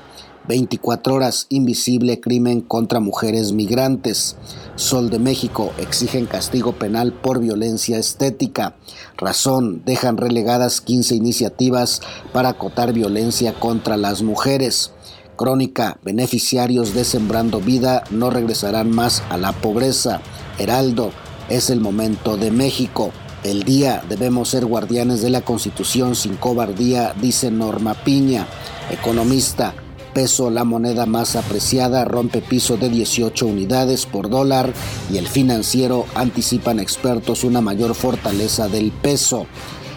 [0.49, 4.37] 24 horas, invisible crimen contra mujeres migrantes.
[4.77, 8.77] Sol de México exigen castigo penal por violencia estética.
[9.17, 12.01] Razón, dejan relegadas 15 iniciativas
[12.33, 14.93] para acotar violencia contra las mujeres.
[15.37, 20.21] Crónica, beneficiarios de Sembrando Vida no regresarán más a la pobreza.
[20.59, 21.13] Heraldo,
[21.49, 23.13] es el momento de México.
[23.45, 28.49] El día debemos ser guardianes de la Constitución sin cobardía, dice Norma Piña.
[28.91, 29.74] Economista,
[30.12, 34.72] peso, la moneda más apreciada, rompe piso de 18 unidades por dólar
[35.12, 39.47] y el financiero anticipan expertos una mayor fortaleza del peso.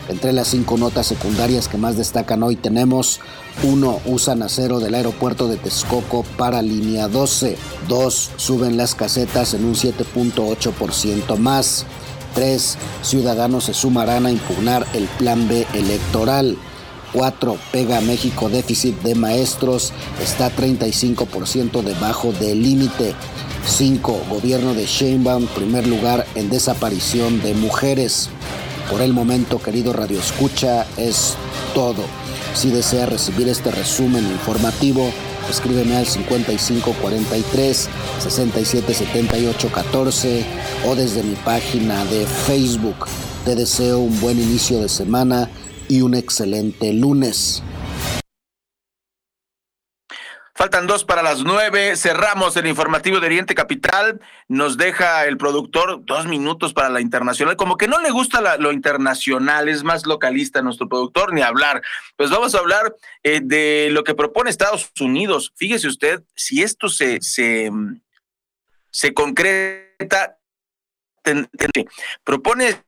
[0.08, 3.22] Entre las cinco notas secundarias que más destacan hoy tenemos
[3.64, 4.02] 1.
[4.06, 7.58] Usan acero del aeropuerto de Texcoco para línea 12.
[7.88, 8.32] 2.
[8.36, 11.86] Suben las casetas en un 7.8% más.
[12.34, 12.78] 3.
[13.02, 16.58] Ciudadanos se sumarán a impugnar el plan B electoral.
[17.14, 17.58] 4.
[17.72, 23.14] Pega México déficit de maestros, está 35% debajo del límite.
[23.66, 24.24] 5.
[24.30, 28.30] Gobierno de Sheinbaum, primer lugar en desaparición de mujeres.
[28.90, 31.36] Por el momento, querido Radio Escucha, es
[31.74, 32.04] todo.
[32.54, 35.12] Si desea recibir este resumen informativo,
[35.52, 37.90] escríbeme al 5543
[38.20, 40.46] 677814
[40.88, 43.06] o desde mi página de Facebook.
[43.46, 45.48] Te deseo un buen inicio de semana
[45.88, 47.62] y un excelente lunes.
[50.62, 51.96] Faltan dos para las nueve.
[51.96, 54.22] Cerramos el informativo de Oriente Capital.
[54.48, 57.56] Nos deja el productor dos minutos para la internacional.
[57.56, 61.82] Como que no le gusta lo internacional, es más localista nuestro productor, ni hablar.
[62.16, 65.52] Pues vamos a hablar eh, de lo que propone Estados Unidos.
[65.56, 67.72] Fíjese usted, si esto se, se,
[68.92, 70.38] se concreta,
[72.24, 72.84] propone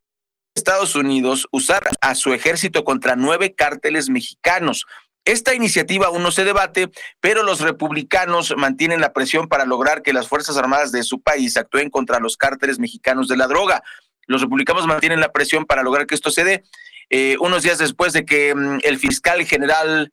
[0.53, 4.85] Estados Unidos usar a su ejército contra nueve cárteles mexicanos.
[5.25, 6.89] Esta iniciativa aún no se debate,
[7.21, 11.55] pero los republicanos mantienen la presión para lograr que las Fuerzas Armadas de su país
[11.55, 13.83] actúen contra los cárteles mexicanos de la droga.
[14.27, 16.63] Los republicanos mantienen la presión para lograr que esto se dé.
[17.09, 20.11] Eh, unos días después de que mm, el fiscal general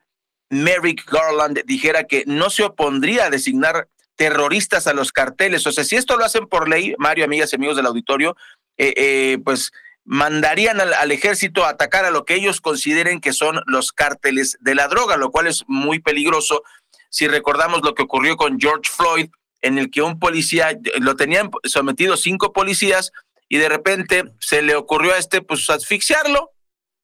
[0.49, 5.67] Merrick Garland dijera que no se opondría a designar terroristas a los carteles.
[5.67, 8.37] O sea, si esto lo hacen por ley, Mario, amigas y amigos del auditorio,
[8.77, 9.73] eh, eh, pues
[10.05, 14.74] mandarían al, ejército a atacar a lo que ellos consideren que son los cárteles de
[14.74, 16.62] la droga, lo cual es muy peligroso
[17.11, 19.30] si recordamos lo que ocurrió con George Floyd,
[19.62, 23.12] en el que un policía, lo tenían sometido cinco policías
[23.48, 26.51] y de repente se le ocurrió a este pues asfixiarlo,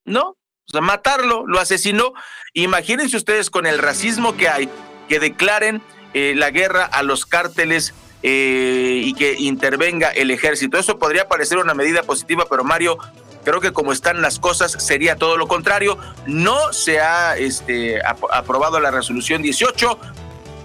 [0.05, 0.37] ¿no?
[0.69, 2.13] O sea, matarlo, lo asesinó.
[2.55, 4.69] Imagínense ustedes con el racismo que hay,
[5.09, 5.83] que declaren
[6.15, 7.95] eh, la guerra a los cárteles
[8.29, 10.77] eh, y que intervenga el ejército.
[10.79, 12.99] Eso podría parecer una medida positiva, pero Mario,
[13.45, 15.99] Creo que como están las cosas sería todo lo contrario.
[16.27, 18.01] No se ha este,
[18.33, 20.01] aprobado la resolución 18,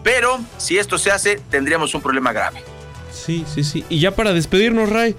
[0.03, 2.63] pero si esto se hace tendríamos un problema grave.
[3.13, 3.85] Sí, sí, sí.
[3.87, 5.15] Y ya para despedirnos, Ray,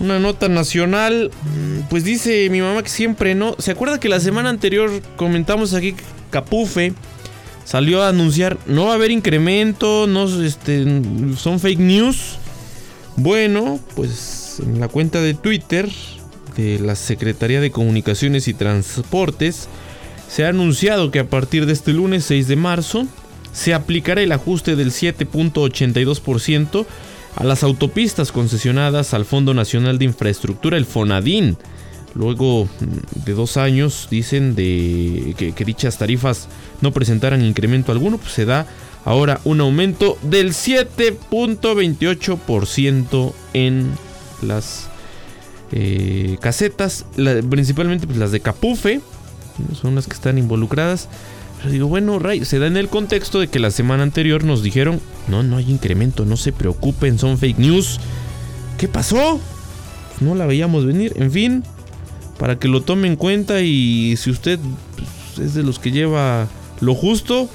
[0.00, 3.54] una nota nacional, mm, pues dice mi mamá que siempre no.
[3.60, 5.94] ¿Se acuerda que la semana anterior comentamos aquí
[6.30, 6.92] Capufe
[7.64, 10.84] salió a anunciar no va a haber incremento, no este,
[11.36, 12.36] son fake news?
[13.16, 15.88] Bueno, pues en la cuenta de Twitter
[16.56, 19.68] de la Secretaría de Comunicaciones y Transportes
[20.28, 23.06] se ha anunciado que a partir de este lunes 6 de marzo
[23.52, 26.86] se aplicará el ajuste del 7.82%
[27.36, 31.56] a las autopistas concesionadas al Fondo Nacional de Infraestructura, el FONADIN.
[32.14, 36.46] Luego mm, de dos años, dicen de que, dichas tarifas
[36.80, 38.66] no presentaran incremento alguno, pues se da
[39.04, 43.90] ahora un aumento del 7.28% en
[44.42, 44.88] las
[45.72, 47.06] eh, casetas,
[47.48, 49.00] principalmente pues, las de Capufe,
[49.80, 51.08] son las que están involucradas.
[51.58, 54.62] Pero digo, bueno, Ray, se da en el contexto de que la semana anterior nos
[54.62, 54.98] dijeron,
[55.28, 58.00] no, no hay incremento, no se preocupen, son fake news.
[58.78, 59.38] ¿Qué pasó?
[60.20, 61.62] No la veíamos venir, en fin,
[62.40, 64.58] para que lo tome en cuenta y si usted
[64.96, 66.48] pues, es de los que lleva
[66.80, 67.50] lo justo,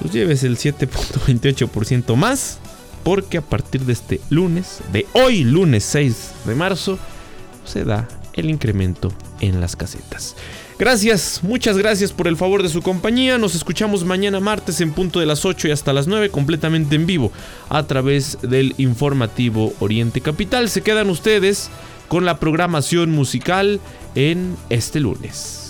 [0.00, 2.58] pues lleves el 7.28% más,
[3.04, 6.98] porque a partir de este lunes, de hoy, lunes 6 de marzo,
[7.64, 10.34] se da el incremento en las casetas.
[10.76, 13.38] Gracias, muchas gracias por el favor de su compañía.
[13.38, 17.06] Nos escuchamos mañana martes en punto de las 8 y hasta las 9 completamente en
[17.06, 17.30] vivo
[17.68, 20.68] a través del informativo Oriente Capital.
[20.68, 21.70] Se quedan ustedes
[22.08, 23.80] con la programación musical
[24.14, 25.66] en este lunes.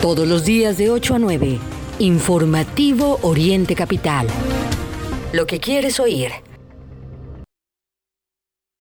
[0.00, 1.58] Todos los días de 8 a 9.
[1.98, 4.26] Informativo Oriente Capital.
[5.32, 6.47] Lo que quieres oír.